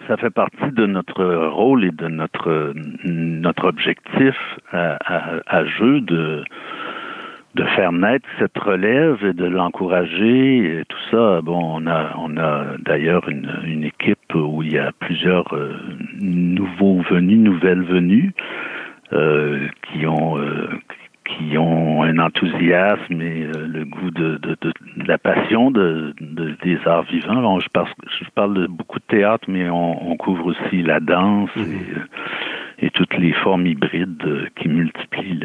ça 0.08 0.18
fait 0.18 0.30
partie 0.30 0.72
de 0.72 0.86
notre 0.86 1.26
rôle 1.26 1.86
et 1.86 1.92
de 1.92 2.08
notre 2.08 2.74
notre 3.04 3.66
objectif 3.66 4.36
à, 4.72 4.98
à 5.48 5.66
jeu 5.66 6.02
de 6.02 6.44
de 7.58 7.64
faire 7.76 7.92
naître 7.92 8.28
cette 8.38 8.58
relève 8.58 9.26
et 9.26 9.34
de 9.34 9.46
l'encourager 9.46 10.80
et 10.80 10.86
tout 10.86 11.04
ça. 11.10 11.42
Bon, 11.42 11.60
on 11.82 11.88
a, 11.88 12.14
on 12.18 12.38
a 12.38 12.78
d'ailleurs 12.78 13.28
une, 13.30 13.52
une 13.66 13.84
équipe 13.84 14.36
où 14.36 14.62
il 14.62 14.74
y 14.74 14.78
a 14.78 14.92
plusieurs 15.00 15.52
euh, 15.56 15.76
nouveaux 16.20 17.02
venus, 17.10 17.40
nouvelles 17.40 17.84
venues, 17.84 18.34
euh, 19.12 19.68
qui 19.88 20.06
ont 20.06 20.38
euh, 20.38 20.70
qui 21.28 21.58
ont 21.58 22.04
un 22.04 22.18
enthousiasme 22.20 23.22
et 23.22 23.44
euh, 23.44 23.68
le 23.68 23.86
goût 23.86 24.12
de, 24.12 24.38
de, 24.38 24.58
de, 24.62 24.72
la 25.06 25.18
passion 25.18 25.72
de, 25.72 26.14
des 26.64 26.78
arts 26.86 27.04
vivants. 27.04 27.60
je, 27.60 27.70
parle, 27.70 27.90
je 28.20 28.30
parle 28.34 28.54
de 28.54 28.68
beaucoup 28.68 29.00
de 29.00 29.06
théâtre, 29.06 29.46
mais 29.48 29.70
on, 29.70 30.12
on 30.12 30.16
couvre 30.18 30.48
aussi 30.48 30.82
la 30.82 31.00
danse 31.00 31.50
et, 31.58 31.60
mm-hmm 31.60 32.08
et 32.80 32.90
toutes 32.92 33.18
les 33.18 33.34
formes 33.34 33.66
hybrides 33.66 34.24
euh, 34.26 34.48
qui 34.56 34.68
multiplient 34.68 35.40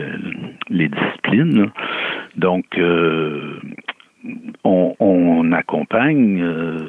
les 0.68 0.88
disciplines. 0.88 1.70
Donc, 2.36 2.66
euh, 2.78 3.60
on, 4.64 5.52
accompagne 5.52 6.40
euh, 6.42 6.88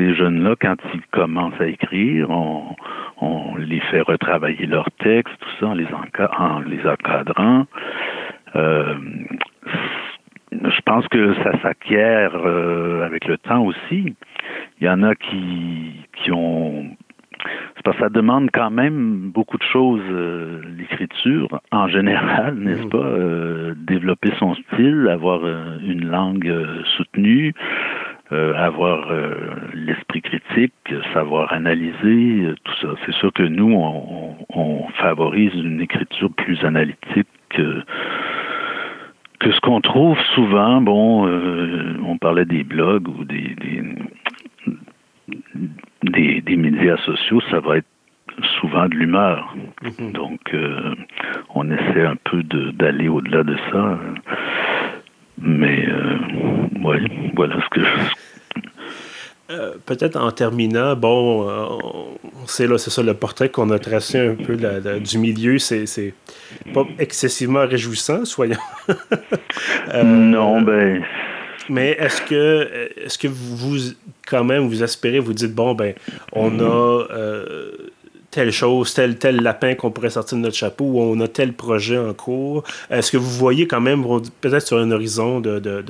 ces 0.00 0.14
jeunes-là, 0.14 0.54
quand 0.60 0.76
ils 0.94 1.02
commencent 1.10 1.60
à 1.60 1.66
écrire, 1.66 2.30
on, 2.30 2.74
on 3.20 3.56
les 3.56 3.80
fait 3.80 4.00
retravailler 4.00 4.66
leurs 4.66 4.90
textes, 4.98 5.34
tout 5.38 5.48
ça, 5.60 5.66
en 5.68 5.74
les, 5.74 5.86
en 6.38 6.60
les 6.60 6.86
encadrant. 6.86 7.66
Euh, 8.56 8.94
je 10.52 10.80
pense 10.84 11.06
que 11.08 11.34
ça 11.42 11.52
s'acquiert 11.60 12.32
euh, 12.34 13.04
avec 13.04 13.26
le 13.26 13.36
temps 13.38 13.62
aussi. 13.62 14.14
Il 14.80 14.86
y 14.86 14.88
en 14.88 15.02
a 15.02 15.14
qui, 15.14 15.92
qui 16.16 16.32
ont 16.32 16.86
c'est 17.76 17.82
parce 17.84 17.96
que 17.96 18.02
ça 18.02 18.08
demande 18.10 18.50
quand 18.52 18.70
même 18.70 19.30
beaucoup 19.32 19.56
de 19.56 19.62
choses, 19.62 20.02
euh, 20.10 20.60
l'écriture 20.76 21.60
en 21.72 21.88
général, 21.88 22.54
n'est-ce 22.58 22.84
mmh. 22.84 22.90
pas? 22.90 22.98
Euh, 22.98 23.74
développer 23.76 24.30
son 24.38 24.54
style, 24.54 25.08
avoir 25.10 25.40
euh, 25.44 25.78
une 25.82 26.06
langue 26.06 26.54
soutenue, 26.96 27.54
avoir 28.30 29.12
l'esprit 29.74 30.22
critique, 30.22 30.72
savoir 31.12 31.52
analyser, 31.52 32.54
tout 32.64 32.74
ça. 32.80 32.88
C'est 33.04 33.14
sûr 33.14 33.32
que 33.32 33.42
nous, 33.42 33.72
on, 33.72 34.36
on, 34.48 34.88
favorise 35.00 35.54
une 35.54 35.80
écriture 35.80 36.30
plus 36.36 36.64
analytique 36.64 37.28
que 37.48 37.82
que 39.40 39.50
ce 39.50 39.60
qu'on 39.60 39.80
trouve 39.80 40.18
souvent, 40.34 40.80
bon, 40.80 41.26
on 42.06 42.18
parlait 42.18 42.44
des 42.44 42.62
blogs 42.62 43.08
ou 43.08 43.24
des, 43.24 43.54
des 43.54 43.82
des, 46.02 46.40
des, 46.40 46.56
médias 46.56 46.96
sociaux, 46.98 47.40
ça 47.50 47.60
va 47.60 47.78
être 47.78 47.86
souvent 48.60 48.88
de 48.88 48.94
l'humeur. 48.94 49.54
Mhm. 49.82 50.12
Donc, 50.12 50.40
euh, 50.54 50.94
on 51.54 51.70
essaie 51.70 52.04
un 52.04 52.16
peu 52.16 52.42
d'aller 52.42 53.08
au-delà 53.08 53.42
de 53.42 53.56
ça. 53.70 53.98
Mais, 55.40 55.86
euh, 55.88 56.18
ouais, 56.84 57.00
voilà 57.34 57.56
ce 57.62 57.68
que 57.70 57.84
je... 57.84 57.90
Euh, 59.50 59.74
peut-être 59.84 60.16
en 60.16 60.30
terminant, 60.30 60.94
bon, 60.94 61.48
c'est 62.46 62.68
là, 62.68 62.78
c'est 62.78 62.90
ça 62.90 63.02
le 63.02 63.14
portrait 63.14 63.48
qu'on 63.48 63.70
a 63.70 63.80
tracé 63.80 64.18
un 64.18 64.36
peu 64.36 64.56
du 65.00 65.18
milieu, 65.18 65.58
c'est 65.58 66.14
pas 66.72 66.86
excessivement 67.00 67.66
réjouissant, 67.66 68.24
soyons. 68.24 68.56
non, 70.04 70.62
ben, 70.62 71.02
mais 71.70 71.96
est-ce 72.00 72.22
que, 72.22 72.90
est-ce 72.96 73.16
que 73.16 73.28
vous, 73.28 73.76
quand 74.26 74.44
même, 74.44 74.66
vous 74.66 74.82
espérez, 74.82 75.20
vous 75.20 75.32
dites, 75.32 75.54
bon, 75.54 75.74
ben, 75.74 75.94
on 76.32 76.58
a 76.58 77.06
euh, 77.10 77.70
telle 78.30 78.52
chose, 78.52 78.94
tel, 78.94 79.16
tel 79.16 79.36
lapin 79.36 79.74
qu'on 79.74 79.90
pourrait 79.90 80.10
sortir 80.10 80.38
de 80.38 80.42
notre 80.42 80.56
chapeau, 80.56 80.84
ou 80.84 81.00
on 81.00 81.18
a 81.20 81.28
tel 81.28 81.52
projet 81.52 81.98
en 81.98 82.14
cours. 82.14 82.64
Est-ce 82.90 83.10
que 83.10 83.16
vous 83.16 83.30
voyez 83.30 83.66
quand 83.66 83.80
même, 83.80 84.04
peut-être 84.40 84.66
sur 84.66 84.78
un 84.78 84.90
horizon 84.90 85.40
de, 85.40 85.58
de 85.58 85.82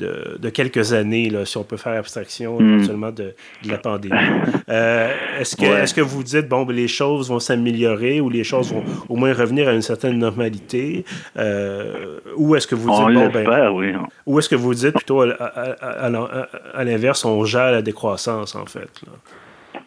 de, 0.00 0.50
quelques 0.50 0.92
années, 0.92 1.30
là, 1.30 1.44
si 1.44 1.56
on 1.56 1.64
peut 1.64 1.76
faire 1.76 1.98
abstraction 1.98 2.58
hmm. 2.58 2.74
éventuellement 2.74 3.10
de, 3.10 3.34
la 3.64 3.78
pandémie? 3.78 4.16
Euh, 4.68 5.12
est-ce 5.40 5.56
que, 5.56 5.64
est 5.64 5.92
que 5.92 6.00
vous 6.00 6.22
dites, 6.22 6.48
bon, 6.48 6.64
ben, 6.64 6.76
les 6.76 6.86
choses 6.86 7.28
vont 7.28 7.40
s'améliorer 7.40 8.20
ou 8.20 8.30
les 8.30 8.44
choses 8.44 8.72
vont 8.72 8.84
au 9.08 9.16
moins 9.16 9.32
revenir 9.32 9.68
à 9.68 9.72
une 9.72 9.82
certaine 9.82 10.16
normalité? 10.16 11.04
Euh, 11.36 12.20
ou 12.36 12.54
est-ce 12.54 12.68
que 12.68 12.76
vous 12.76 12.88
dites, 12.88 13.14
bon, 13.14 13.28
ben, 13.30 13.70
oui. 13.70 13.92
Ou 14.26 14.38
est-ce 14.38 14.48
que 14.48 14.54
vous 14.54 14.72
dites 14.72 14.94
plutôt 14.94 15.22
à, 15.22 15.26
à 15.26 16.84
l'inverse, 16.84 17.24
on 17.24 17.44
gère 17.44 17.72
la 17.72 17.82
décroissance, 17.82 18.54
en 18.54 18.66
fait? 18.66 18.90
Là? 19.04 19.12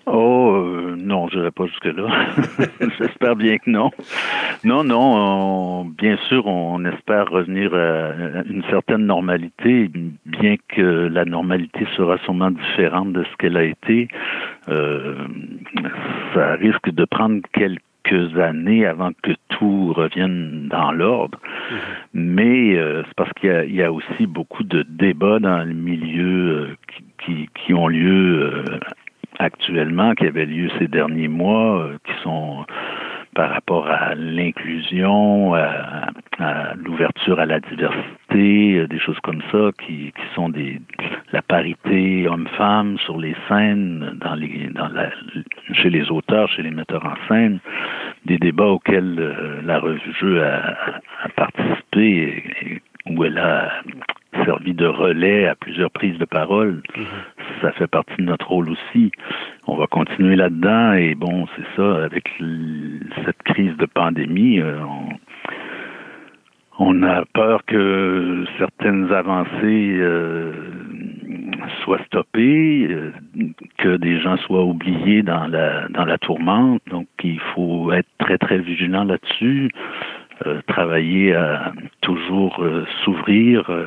Oh 0.05 0.55
euh, 0.55 0.95
non, 0.97 1.27
je 1.29 1.37
n'irai 1.37 1.51
pas 1.51 1.65
jusque-là. 1.65 2.07
J'espère 2.99 3.35
bien 3.35 3.57
que 3.57 3.69
non. 3.69 3.89
Non, 4.63 4.83
non, 4.83 5.85
bien 5.85 6.17
sûr, 6.27 6.45
on 6.45 6.83
espère 6.85 7.29
revenir 7.29 7.73
à 7.73 8.43
une 8.49 8.63
certaine 8.69 9.05
normalité, 9.05 9.89
bien 10.25 10.55
que 10.67 11.07
la 11.11 11.25
normalité 11.25 11.87
sera 11.95 12.17
sûrement 12.19 12.51
différente 12.51 13.13
de 13.13 13.23
ce 13.23 13.37
qu'elle 13.37 13.57
a 13.57 13.63
été. 13.63 14.09
Euh, 14.67 15.15
ça 16.33 16.53
risque 16.55 16.89
de 16.89 17.05
prendre 17.05 17.41
quelques 17.53 18.37
années 18.37 18.85
avant 18.85 19.11
que 19.21 19.31
tout 19.49 19.93
revienne 19.93 20.67
dans 20.69 20.91
l'ordre. 20.91 21.39
Mm-hmm. 21.39 21.77
Mais 22.13 22.77
euh, 22.77 23.03
c'est 23.05 23.15
parce 23.15 23.31
qu'il 23.33 23.65
y, 23.69 23.75
y, 23.75 23.83
a 23.83 23.91
aussi 23.91 24.27
beaucoup 24.27 24.63
de 24.63 24.83
débats 24.83 25.39
dans 25.39 25.63
le 25.63 25.73
milieu 25.73 26.75
qui, 27.25 27.49
qui, 27.55 27.73
ont 27.73 27.87
lieu 27.87 28.63
actuellement 29.39 30.13
qui 30.13 30.25
avait 30.27 30.45
lieu 30.45 30.69
ces 30.79 30.87
derniers 30.87 31.27
mois, 31.27 31.79
euh, 31.79 31.97
qui 32.05 32.13
sont 32.23 32.65
par 33.33 33.49
rapport 33.49 33.87
à 33.87 34.15
l'inclusion, 34.15 35.55
à, 35.55 36.11
l'ouverture 36.75 37.39
à 37.39 37.45
la 37.45 37.59
diversité, 37.59 38.77
euh, 38.79 38.87
des 38.87 38.99
choses 38.99 39.19
comme 39.21 39.41
ça, 39.51 39.71
qui, 39.83 40.13
sont 40.35 40.49
des 40.49 40.79
la 41.31 41.41
parité 41.41 42.27
homme-femme 42.27 42.97
sur 42.99 43.17
les 43.17 43.35
scènes, 43.47 44.17
dans 44.21 44.35
les 44.35 44.69
dans 44.73 44.87
la, 44.87 45.09
chez 45.73 45.89
les 45.89 46.11
auteurs, 46.11 46.49
chez 46.49 46.61
les 46.61 46.71
metteurs 46.71 47.05
en 47.05 47.15
scène, 47.27 47.59
des 48.25 48.37
débats 48.37 48.67
auxquels 48.67 49.15
euh, 49.19 49.61
la 49.63 49.79
revue 49.79 50.13
Jeu 50.19 50.43
a, 50.43 50.75
participé 51.35 52.81
où 53.07 53.23
elle 53.23 53.37
a 53.37 53.71
servi 54.45 54.73
de 54.73 54.85
relais 54.85 55.47
à 55.47 55.55
plusieurs 55.55 55.91
prises 55.91 56.17
de 56.17 56.25
parole. 56.25 56.81
Ça 57.63 57.71
fait 57.71 57.87
partie 57.87 58.17
de 58.17 58.23
notre 58.23 58.49
rôle 58.49 58.69
aussi. 58.69 59.09
On 59.67 59.77
va 59.77 59.87
continuer 59.87 60.35
là-dedans 60.35 60.95
et 60.95 61.15
bon, 61.15 61.47
c'est 61.55 61.77
ça, 61.77 62.03
avec 62.03 62.29
cette 63.23 63.41
crise 63.43 63.77
de 63.77 63.85
pandémie, 63.85 64.59
euh, 64.59 64.81
on, 66.77 67.03
a 67.03 67.23
peur 67.33 67.63
que 67.65 68.43
certaines 68.57 69.13
avancées 69.13 69.95
euh, 69.97 70.51
soient 71.85 72.03
stoppées, 72.07 72.87
euh, 72.89 73.13
que 73.77 73.95
des 73.95 74.19
gens 74.19 74.35
soient 74.35 74.65
oubliés 74.65 75.23
dans 75.23 75.47
la 75.47 75.87
dans 75.87 76.03
la 76.03 76.17
tourmente. 76.17 76.81
Donc 76.89 77.07
il 77.23 77.39
faut 77.55 77.93
être 77.93 78.09
très 78.19 78.37
très 78.37 78.57
vigilant 78.57 79.05
là-dessus. 79.05 79.71
Euh, 80.47 80.61
travailler 80.67 81.35
à 81.35 81.71
toujours 82.01 82.57
euh, 82.59 82.85
s'ouvrir 83.03 83.69
euh, 83.69 83.85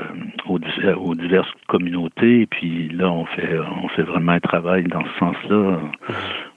aux, 0.49 0.61
aux, 0.97 1.15
diverses 1.17 1.51
communautés. 1.67 2.43
Et 2.43 2.47
puis 2.47 2.89
là, 2.89 3.11
on 3.11 3.27
fait, 3.27 3.59
on 3.83 3.89
fait 3.89 4.05
vraiment 4.05 4.33
un 4.33 4.41
travail 4.41 4.85
dans 4.85 5.03
ce 5.03 5.19
sens-là. 5.19 5.81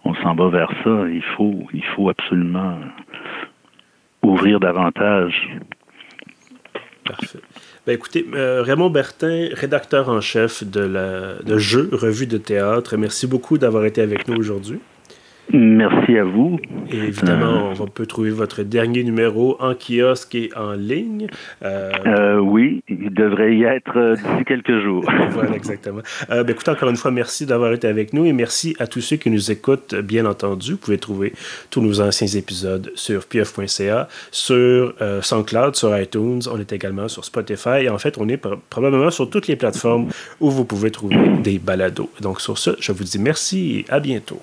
On 0.05 0.13
s'en 0.15 0.35
va 0.35 0.49
vers 0.49 0.71
ça. 0.83 1.05
Il 1.09 1.23
faut, 1.35 1.67
il 1.73 1.83
faut 1.83 2.07
absolument 2.07 2.77
ouvrir 4.21 4.59
davantage. 4.59 5.49
Parfait. 7.03 7.39
Ben 7.87 7.93
écoutez, 7.93 8.25
Raymond 8.31 8.91
Bertin, 8.91 9.47
rédacteur 9.53 10.09
en 10.09 10.21
chef 10.21 10.63
de 10.63 10.81
la 10.81 11.41
de 11.43 11.57
Jeux, 11.57 11.89
revue 11.91 12.27
de 12.27 12.37
théâtre, 12.37 12.95
merci 12.95 13.25
beaucoup 13.25 13.57
d'avoir 13.57 13.85
été 13.85 14.01
avec 14.01 14.27
nous 14.27 14.35
aujourd'hui. 14.35 14.79
Merci 15.51 16.17
à 16.17 16.23
vous. 16.23 16.59
Et 16.91 16.97
évidemment, 16.97 17.71
euh, 17.71 17.73
on 17.79 17.87
peut 17.87 18.05
trouver 18.05 18.29
votre 18.29 18.61
dernier 18.61 19.03
numéro 19.03 19.57
en 19.59 19.73
kiosque 19.73 20.35
et 20.35 20.51
en 20.55 20.73
ligne. 20.73 21.27
Euh, 21.63 21.91
euh, 22.05 22.37
oui, 22.39 22.83
il 22.87 23.11
devrait 23.11 23.55
y 23.55 23.63
être 23.63 24.15
d'ici 24.15 24.45
quelques 24.45 24.79
jours. 24.79 25.09
voilà, 25.31 25.55
exactement. 25.55 26.01
Ben, 26.29 26.47
écoutez, 26.47 26.69
encore 26.69 26.89
une 26.89 26.97
fois, 26.97 27.09
merci 27.09 27.47
d'avoir 27.47 27.73
été 27.73 27.87
avec 27.87 28.13
nous 28.13 28.25
et 28.25 28.33
merci 28.33 28.75
à 28.77 28.85
tous 28.85 29.01
ceux 29.01 29.15
qui 29.15 29.31
nous 29.31 29.49
écoutent, 29.49 29.95
bien 29.95 30.27
entendu. 30.27 30.73
Vous 30.73 30.77
pouvez 30.77 30.99
trouver 30.99 31.33
tous 31.71 31.81
nos 31.81 31.99
anciens 31.99 32.27
épisodes 32.27 32.91
sur 32.93 33.25
pf.ca, 33.25 34.07
sur 34.31 34.93
SoundCloud, 35.21 35.75
sur 35.75 35.97
iTunes. 35.97 36.41
On 36.51 36.59
est 36.59 36.71
également 36.73 37.07
sur 37.07 37.25
Spotify. 37.25 37.81
Et 37.81 37.89
en 37.89 37.97
fait, 37.97 38.19
on 38.19 38.29
est 38.29 38.37
probablement 38.69 39.09
sur 39.09 39.27
toutes 39.29 39.47
les 39.47 39.55
plateformes 39.55 40.09
où 40.39 40.51
vous 40.51 40.65
pouvez 40.65 40.91
trouver 40.91 41.17
des 41.41 41.57
balados. 41.57 42.11
Donc, 42.21 42.39
sur 42.39 42.59
ce, 42.59 42.71
je 42.79 42.91
vous 42.91 43.03
dis 43.03 43.17
merci 43.17 43.79
et 43.79 43.85
à 43.91 43.99
bientôt. 43.99 44.39